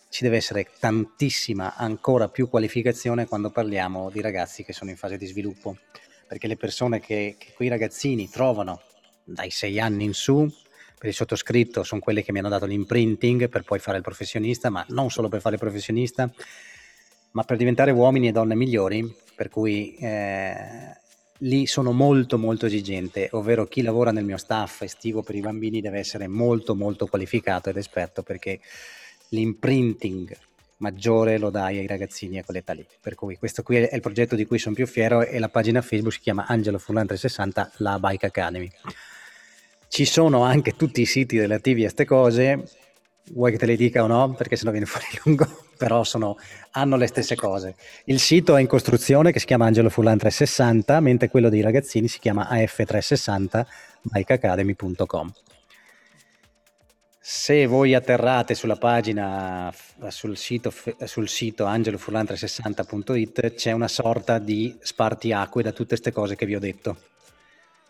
ci 0.10 0.24
deve 0.24 0.38
essere 0.38 0.68
tantissima 0.80 1.76
ancora 1.76 2.28
più 2.28 2.50
qualificazione 2.50 3.26
quando 3.26 3.52
parliamo 3.52 4.10
di 4.10 4.22
ragazzi 4.22 4.64
che 4.64 4.74
sono 4.74 4.90
in 4.90 4.98
fase 4.98 5.18
di 5.18 5.26
sviluppo, 5.26 5.78
perché 6.28 6.48
le 6.48 6.58
persone 6.58 7.00
che, 7.00 7.36
che 7.38 7.54
quei 7.56 7.70
ragazzini 7.70 8.30
trovano 8.30 8.82
dai 9.24 9.50
sei 9.50 9.80
anni 9.80 10.04
in 10.04 10.14
su 10.14 10.50
per 10.98 11.10
il 11.10 11.14
sottoscritto 11.14 11.84
sono 11.84 12.02
quelli 12.02 12.24
che 12.24 12.32
mi 12.32 12.40
hanno 12.40 12.50
dato 12.50 12.66
l'imprinting 12.66 13.50
per 13.50 13.64
poi 13.64 13.80
fare 13.80 13.98
il 13.98 14.04
professionista, 14.04 14.70
ma 14.70 14.86
non 14.90 15.10
solo 15.10 15.30
per 15.30 15.42
fare 15.42 15.56
il 15.56 15.62
professionista, 15.62 16.32
ma 17.32 17.44
per 17.44 17.58
diventare 17.58 17.92
uomini 17.92 18.30
e 18.30 18.32
donne 18.32 18.56
migliori, 18.56 19.14
per 19.36 19.50
cui 19.50 19.96
eh, 19.96 20.98
lì 21.40 21.66
sono 21.68 21.92
molto 21.92 22.38
molto 22.38 22.66
esigente, 22.66 23.28
ovvero 23.32 23.66
chi 23.66 23.82
lavora 23.82 24.12
nel 24.12 24.24
mio 24.24 24.38
staff 24.38 24.82
estivo 24.82 25.22
per 25.22 25.36
i 25.36 25.42
bambini 25.42 25.82
deve 25.82 26.00
essere 26.00 26.28
molto 26.28 26.76
molto 26.76 27.08
qualificato 27.08 27.70
ed 27.70 27.78
esperto 27.78 28.24
perché 28.24 28.60
l'imprinting 29.30 30.38
maggiore 30.78 31.38
lo 31.38 31.50
dai 31.50 31.78
ai 31.78 31.88
ragazzini 31.88 32.40
a 32.40 32.44
quell'età 32.44 32.74
lì. 32.74 32.86
Per 33.02 33.16
cui 33.16 33.38
questo 33.38 33.64
qui 33.64 33.78
è 33.78 33.94
il 33.94 34.02
progetto 34.02 34.36
di 34.36 34.46
cui 34.46 34.60
sono 34.60 34.76
più 34.76 34.88
fiero 34.88 35.22
e 35.22 35.40
la 35.40 35.50
pagina 35.50 35.82
Facebook 35.82 36.14
si 36.14 36.20
chiama 36.20 36.46
Angelo 36.48 36.78
Furlan 36.78 37.08
360, 37.08 37.72
la 37.78 38.00
Bike 38.00 38.26
Academy. 38.26 38.70
Ci 39.96 40.04
sono 40.04 40.44
anche 40.44 40.76
tutti 40.76 41.00
i 41.00 41.06
siti 41.06 41.40
relativi 41.40 41.80
a 41.80 41.84
queste 41.84 42.04
cose, 42.04 42.68
vuoi 43.32 43.54
che 43.54 43.58
te 43.58 43.66
li 43.66 43.78
dica 43.78 44.04
o 44.04 44.08
no? 44.08 44.34
Perché 44.34 44.58
sennò 44.58 44.72
viene 44.72 44.86
fuori 44.86 45.06
lungo, 45.24 45.48
però 45.78 46.04
sono, 46.04 46.36
hanno 46.72 46.98
le 46.98 47.08
stesse 47.08 47.38
cose. 47.38 47.78
Il 48.04 48.20
sito 48.20 48.58
è 48.58 48.60
in 48.60 48.68
costruzione 48.68 49.32
che 49.32 49.40
si 49.40 49.46
chiama 49.46 49.68
Angelo 49.68 49.90
Furlan 49.90 50.18
360, 50.18 51.00
mentre 51.00 51.30
quello 51.30 51.48
dei 51.48 51.62
ragazzini 51.62 52.10
si 52.10 52.20
chiama 52.20 52.50
AF360 52.52 53.66
bikeacademy.com. 54.02 55.32
Se 57.18 57.66
voi 57.66 57.94
atterrate 57.94 58.54
sulla 58.54 58.76
pagina, 58.76 59.74
sul 60.10 60.36
sito, 60.36 60.74
sul 61.06 61.30
sito 61.30 61.68
angelofurlan360.it 61.68 63.54
c'è 63.54 63.72
una 63.72 63.88
sorta 63.88 64.40
di 64.40 64.76
spartiacque 64.78 65.64
da 65.64 65.72
tutte 65.72 65.88
queste 65.88 66.12
cose 66.12 66.36
che 66.36 66.46
vi 66.46 66.56
ho 66.56 66.60
detto 66.60 66.98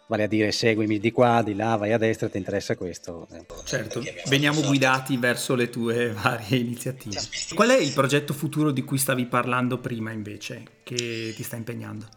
vale 0.07 0.23
a 0.23 0.27
dire 0.27 0.51
seguimi 0.51 0.99
di 0.99 1.11
qua, 1.11 1.41
di 1.43 1.55
là, 1.55 1.75
vai 1.75 1.91
a 1.91 1.97
destra, 1.97 2.29
ti 2.29 2.37
interessa 2.37 2.75
questo. 2.75 3.27
Certo, 3.63 4.03
veniamo 4.27 4.61
guidati 4.61 5.17
verso 5.17 5.55
le 5.55 5.69
tue 5.69 6.11
varie 6.13 6.57
iniziative. 6.57 7.19
Qual 7.53 7.69
è 7.69 7.77
il 7.77 7.93
progetto 7.93 8.33
futuro 8.33 8.71
di 8.71 8.83
cui 8.83 8.97
stavi 8.97 9.25
parlando 9.25 9.79
prima 9.79 10.11
invece, 10.11 10.63
che 10.83 11.33
ti 11.35 11.43
sta 11.43 11.55
impegnando? 11.55 12.07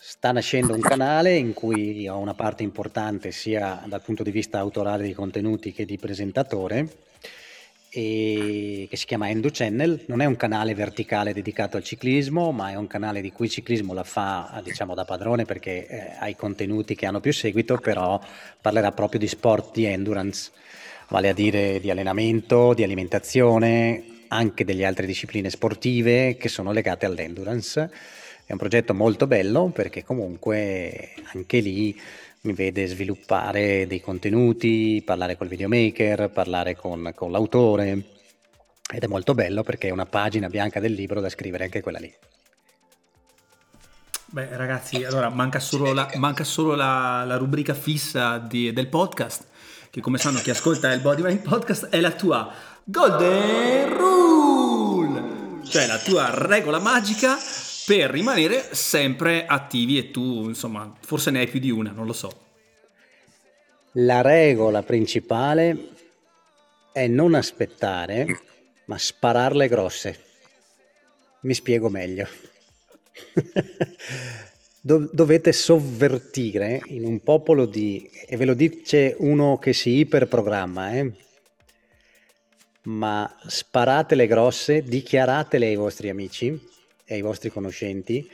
Sta 0.00 0.30
nascendo 0.30 0.74
un 0.74 0.80
canale 0.80 1.34
in 1.34 1.52
cui 1.52 2.06
ho 2.06 2.18
una 2.18 2.34
parte 2.34 2.62
importante 2.62 3.32
sia 3.32 3.82
dal 3.86 4.00
punto 4.00 4.22
di 4.22 4.30
vista 4.30 4.58
autorale 4.58 5.02
dei 5.02 5.12
contenuti 5.12 5.72
che 5.72 5.84
di 5.84 5.98
presentatore 5.98 6.88
che 7.90 8.88
si 8.92 9.06
chiama 9.06 9.28
Endo 9.30 9.48
Channel, 9.50 10.04
non 10.06 10.20
è 10.20 10.26
un 10.26 10.36
canale 10.36 10.74
verticale 10.74 11.32
dedicato 11.32 11.76
al 11.76 11.82
ciclismo, 11.82 12.52
ma 12.52 12.70
è 12.70 12.74
un 12.74 12.86
canale 12.86 13.20
di 13.20 13.32
cui 13.32 13.46
il 13.46 13.52
ciclismo 13.52 13.94
la 13.94 14.04
fa 14.04 14.60
diciamo 14.62 14.94
da 14.94 15.04
padrone 15.04 15.44
perché 15.44 15.86
eh, 15.86 16.16
ha 16.18 16.28
i 16.28 16.36
contenuti 16.36 16.94
che 16.94 17.06
hanno 17.06 17.20
più 17.20 17.32
seguito, 17.32 17.78
però 17.78 18.20
parlerà 18.60 18.92
proprio 18.92 19.18
di 19.18 19.26
sport 19.26 19.72
di 19.74 19.86
endurance, 19.86 20.50
vale 21.08 21.30
a 21.30 21.32
dire 21.32 21.80
di 21.80 21.90
allenamento, 21.90 22.74
di 22.74 22.82
alimentazione, 22.82 24.04
anche 24.28 24.64
delle 24.64 24.84
altre 24.84 25.06
discipline 25.06 25.48
sportive 25.48 26.36
che 26.36 26.48
sono 26.48 26.72
legate 26.72 27.06
all'endurance. 27.06 27.90
È 28.44 28.52
un 28.52 28.58
progetto 28.58 28.94
molto 28.94 29.26
bello 29.26 29.68
perché 29.68 30.04
comunque 30.04 31.10
anche 31.34 31.60
lì 31.60 31.98
mi 32.48 32.54
vede 32.54 32.86
sviluppare 32.86 33.86
dei 33.86 34.00
contenuti, 34.00 35.02
parlare 35.04 35.36
col 35.36 35.48
videomaker, 35.48 36.30
parlare 36.30 36.74
con, 36.74 37.12
con 37.14 37.30
l'autore 37.30 38.04
ed 38.90 39.02
è 39.02 39.06
molto 39.06 39.34
bello 39.34 39.62
perché 39.62 39.88
è 39.88 39.90
una 39.90 40.06
pagina 40.06 40.48
bianca 40.48 40.80
del 40.80 40.92
libro 40.92 41.20
da 41.20 41.28
scrivere 41.28 41.64
anche 41.64 41.82
quella 41.82 41.98
lì. 41.98 42.12
Beh 44.30 44.56
ragazzi, 44.56 45.04
allora 45.04 45.28
manca 45.28 45.60
solo 45.60 45.92
la, 45.92 46.10
manca 46.16 46.44
solo 46.44 46.74
la, 46.74 47.24
la 47.24 47.36
rubrica 47.36 47.74
fissa 47.74 48.38
di, 48.38 48.72
del 48.72 48.88
podcast, 48.88 49.44
che 49.90 50.00
come 50.00 50.16
sanno 50.18 50.40
chi 50.40 50.50
ascolta 50.50 50.92
il 50.92 51.00
Bodyline 51.00 51.40
Podcast 51.40 51.88
è 51.88 52.00
la 52.00 52.12
tua 52.12 52.50
Golden 52.84 53.94
Rule, 53.94 55.62
cioè 55.64 55.86
la 55.86 55.98
tua 55.98 56.30
regola 56.32 56.78
magica 56.78 57.36
per 57.88 58.10
rimanere 58.10 58.74
sempre 58.74 59.46
attivi 59.46 59.96
e 59.96 60.10
tu, 60.10 60.48
insomma, 60.48 60.94
forse 61.00 61.30
ne 61.30 61.38
hai 61.38 61.48
più 61.48 61.58
di 61.58 61.70
una, 61.70 61.90
non 61.90 62.04
lo 62.04 62.12
so. 62.12 62.30
La 63.92 64.20
regola 64.20 64.82
principale 64.82 65.94
è 66.92 67.06
non 67.06 67.32
aspettare, 67.32 68.40
ma 68.84 68.98
spararle 68.98 69.68
grosse. 69.68 70.20
Mi 71.40 71.54
spiego 71.54 71.88
meglio. 71.88 72.28
dovete 74.82 75.52
sovvertire 75.54 76.82
in 76.88 77.06
un 77.06 77.22
popolo 77.22 77.64
di... 77.64 78.06
e 78.26 78.36
ve 78.36 78.44
lo 78.44 78.52
dice 78.52 79.16
uno 79.20 79.56
che 79.56 79.72
si 79.72 79.96
iperprogramma, 80.00 80.92
eh? 80.92 81.10
ma 82.82 83.34
sparatele 83.46 84.26
grosse, 84.26 84.82
dichiaratele 84.82 85.68
ai 85.68 85.76
vostri 85.76 86.10
amici 86.10 86.76
e 87.10 87.14
ai 87.14 87.22
vostri 87.22 87.48
conoscenti, 87.48 88.30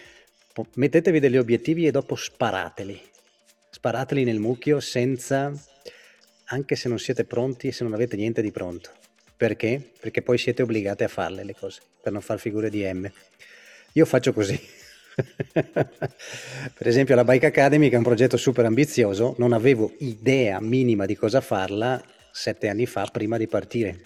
mettetevi 0.75 1.21
degli 1.21 1.37
obiettivi 1.37 1.87
e 1.87 1.93
dopo 1.93 2.17
sparateli. 2.17 3.01
Sparateli 3.71 4.25
nel 4.25 4.41
mucchio 4.41 4.81
senza, 4.81 5.53
anche 6.47 6.75
se 6.75 6.89
non 6.89 6.99
siete 6.99 7.25
pronti 7.25 7.69
e 7.69 7.73
se 7.73 7.85
non 7.85 7.95
avete 7.95 8.17
niente 8.17 8.43
di 8.43 8.51
pronto. 8.51 8.91
Perché? 9.37 9.93
Perché 10.01 10.23
poi 10.23 10.39
siete 10.39 10.63
obbligati 10.63 11.05
a 11.05 11.09
farle 11.09 11.45
le 11.45 11.55
cose, 11.55 11.83
per 12.03 12.11
non 12.11 12.21
far 12.21 12.41
figure 12.41 12.69
di 12.69 12.83
M. 12.83 13.09
Io 13.93 14.05
faccio 14.05 14.33
così. 14.33 14.61
per 15.55 16.87
esempio 16.89 17.15
la 17.15 17.23
Bike 17.23 17.47
Academy 17.47 17.89
che 17.89 17.95
è 17.95 17.99
un 17.99 18.05
progetto 18.05 18.37
super 18.37 18.65
ambizioso, 18.65 19.37
non 19.39 19.53
avevo 19.53 19.93
idea 19.99 20.61
minima 20.61 21.07
di 21.07 21.15
cosa 21.15 21.41
farla 21.41 22.03
sette 22.33 22.69
anni 22.69 22.87
fa 22.87 23.07
prima 23.07 23.37
di 23.37 23.47
partire 23.47 24.01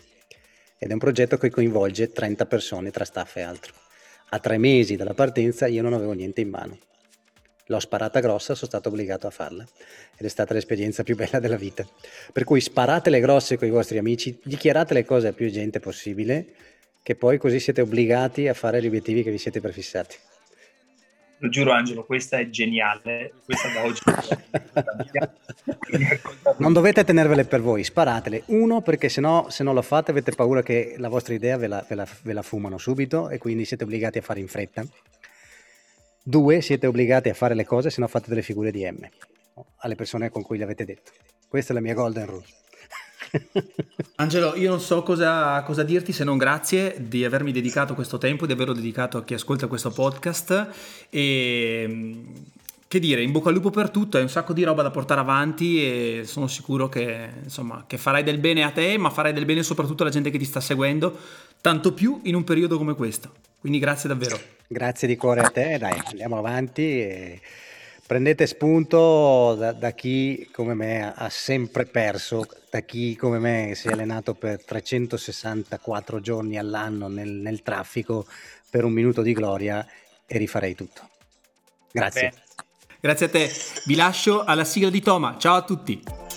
ed 0.76 0.90
è 0.90 0.92
un 0.92 0.98
progetto 0.98 1.38
che 1.38 1.48
coinvolge 1.48 2.12
30 2.12 2.44
persone 2.44 2.90
tra 2.90 3.06
staff 3.06 3.36
e 3.36 3.40
altro. 3.40 3.87
A 4.30 4.38
tre 4.40 4.58
mesi 4.58 4.96
dalla 4.96 5.14
partenza 5.14 5.66
io 5.66 5.80
non 5.80 5.94
avevo 5.94 6.12
niente 6.12 6.42
in 6.42 6.50
mano. 6.50 6.78
L'ho 7.66 7.80
sparata 7.80 8.20
grossa, 8.20 8.54
sono 8.54 8.68
stato 8.68 8.88
obbligato 8.88 9.26
a 9.26 9.30
farla 9.30 9.64
ed 10.16 10.26
è 10.26 10.28
stata 10.28 10.52
l'esperienza 10.52 11.02
più 11.02 11.16
bella 11.16 11.38
della 11.38 11.56
vita. 11.56 11.86
Per 12.32 12.44
cui 12.44 12.60
sparatele 12.60 13.20
grosse 13.20 13.56
con 13.56 13.68
i 13.68 13.70
vostri 13.70 13.98
amici, 13.98 14.38
dichiarate 14.42 14.94
le 14.94 15.04
cose 15.04 15.28
a 15.28 15.32
più 15.32 15.50
gente 15.50 15.80
possibile, 15.80 16.46
che 17.02 17.14
poi 17.14 17.38
così 17.38 17.58
siete 17.58 17.80
obbligati 17.80 18.48
a 18.48 18.54
fare 18.54 18.82
gli 18.82 18.86
obiettivi 18.86 19.22
che 19.22 19.30
vi 19.30 19.38
siete 19.38 19.60
prefissati. 19.60 20.16
Lo 21.38 21.48
giuro 21.48 21.72
Angelo, 21.72 22.04
questa 22.04 22.38
è 22.38 22.48
geniale, 22.48 23.32
questa 23.44 23.68
da 23.72 23.84
oggi. 23.84 24.00
non 26.58 26.72
dovete 26.72 27.04
tenervele 27.04 27.44
per 27.44 27.60
voi, 27.60 27.84
sparatele. 27.84 28.42
Uno, 28.46 28.82
perché 28.82 29.08
sennò, 29.08 29.48
se 29.48 29.62
non 29.62 29.74
lo 29.74 29.82
fate 29.82 30.10
avete 30.10 30.32
paura 30.32 30.62
che 30.62 30.94
la 30.98 31.08
vostra 31.08 31.34
idea 31.34 31.56
ve 31.56 31.68
la, 31.68 31.84
ve 31.88 31.94
la, 31.94 32.06
ve 32.22 32.32
la 32.32 32.42
fumano 32.42 32.78
subito 32.78 33.28
e 33.28 33.38
quindi 33.38 33.64
siete 33.64 33.84
obbligati 33.84 34.18
a 34.18 34.22
fare 34.22 34.40
in 34.40 34.48
fretta. 34.48 34.84
Due, 36.22 36.60
siete 36.60 36.86
obbligati 36.86 37.28
a 37.28 37.34
fare 37.34 37.54
le 37.54 37.64
cose 37.64 37.90
se 37.90 38.00
no 38.00 38.08
fate 38.08 38.28
delle 38.28 38.42
figure 38.42 38.70
di 38.70 38.90
M 38.90 39.08
alle 39.78 39.94
persone 39.94 40.30
con 40.30 40.42
cui 40.42 40.58
le 40.58 40.64
avete 40.64 40.84
detto. 40.84 41.12
Questa 41.48 41.72
è 41.72 41.74
la 41.74 41.80
mia 41.80 41.94
golden 41.94 42.26
rule. 42.26 42.44
Angelo, 44.16 44.56
io 44.56 44.70
non 44.70 44.80
so 44.80 45.02
cosa, 45.02 45.62
cosa, 45.62 45.82
dirti 45.82 46.12
se 46.12 46.24
non 46.24 46.38
grazie 46.38 46.96
di 46.98 47.24
avermi 47.24 47.52
dedicato 47.52 47.94
questo 47.94 48.18
tempo, 48.18 48.46
di 48.46 48.52
averlo 48.52 48.72
dedicato 48.72 49.18
a 49.18 49.24
chi 49.24 49.34
ascolta 49.34 49.66
questo 49.66 49.90
podcast 49.90 50.68
e 51.10 52.24
che 52.88 52.98
dire, 53.00 53.22
in 53.22 53.32
bocca 53.32 53.50
al 53.50 53.54
lupo 53.54 53.68
per 53.68 53.90
tutto, 53.90 54.16
hai 54.16 54.22
un 54.22 54.30
sacco 54.30 54.54
di 54.54 54.64
roba 54.64 54.82
da 54.82 54.90
portare 54.90 55.20
avanti 55.20 55.84
e 55.84 56.22
sono 56.24 56.46
sicuro 56.46 56.88
che, 56.88 57.28
insomma, 57.42 57.84
che 57.86 57.98
farai 57.98 58.22
del 58.22 58.38
bene 58.38 58.62
a 58.62 58.70
te, 58.70 58.96
ma 58.96 59.10
farai 59.10 59.34
del 59.34 59.44
bene 59.44 59.62
soprattutto 59.62 60.04
alla 60.04 60.10
gente 60.10 60.30
che 60.30 60.38
ti 60.38 60.46
sta 60.46 60.60
seguendo, 60.60 61.14
tanto 61.60 61.92
più 61.92 62.20
in 62.24 62.34
un 62.34 62.44
periodo 62.44 62.78
come 62.78 62.94
questo. 62.94 63.30
Quindi 63.60 63.78
grazie 63.78 64.08
davvero. 64.08 64.40
Grazie 64.66 65.06
di 65.06 65.16
cuore 65.16 65.42
a 65.42 65.50
te, 65.50 65.76
dai, 65.76 66.00
andiamo 66.06 66.38
avanti. 66.38 66.82
E 66.82 67.40
prendete 68.08 68.46
spunto 68.46 69.54
da, 69.54 69.72
da, 69.72 69.90
chi 69.90 70.48
come 70.50 70.72
me 70.72 71.12
ha 71.14 71.28
sempre 71.28 71.84
perso, 71.84 72.46
da 72.70 72.80
chi 72.80 73.14
come 73.16 73.38
me 73.38 73.72
si 73.74 73.88
è 73.88 73.92
allenato 73.92 74.32
per 74.32 74.64
364 74.64 76.18
giorni 76.18 76.56
all'anno 76.56 77.08
nel, 77.08 77.28
nel 77.28 77.62
traffico 77.62 78.26
per 78.70 78.84
un 78.84 78.92
minuto 78.92 79.20
di 79.20 79.34
gloria 79.34 79.86
e 80.24 80.38
rifarei 80.38 80.74
tutto. 80.74 81.02
Grazie. 81.92 82.32
Grazie 82.98 83.26
a 83.26 83.28
te. 83.28 83.50
Vi 83.84 83.94
lascio 83.94 84.42
alla 84.42 84.64
sigla 84.64 84.88
di 84.88 85.02
Toma. 85.02 85.36
Ciao 85.38 85.56
a 85.56 85.62
tutti. 85.62 86.27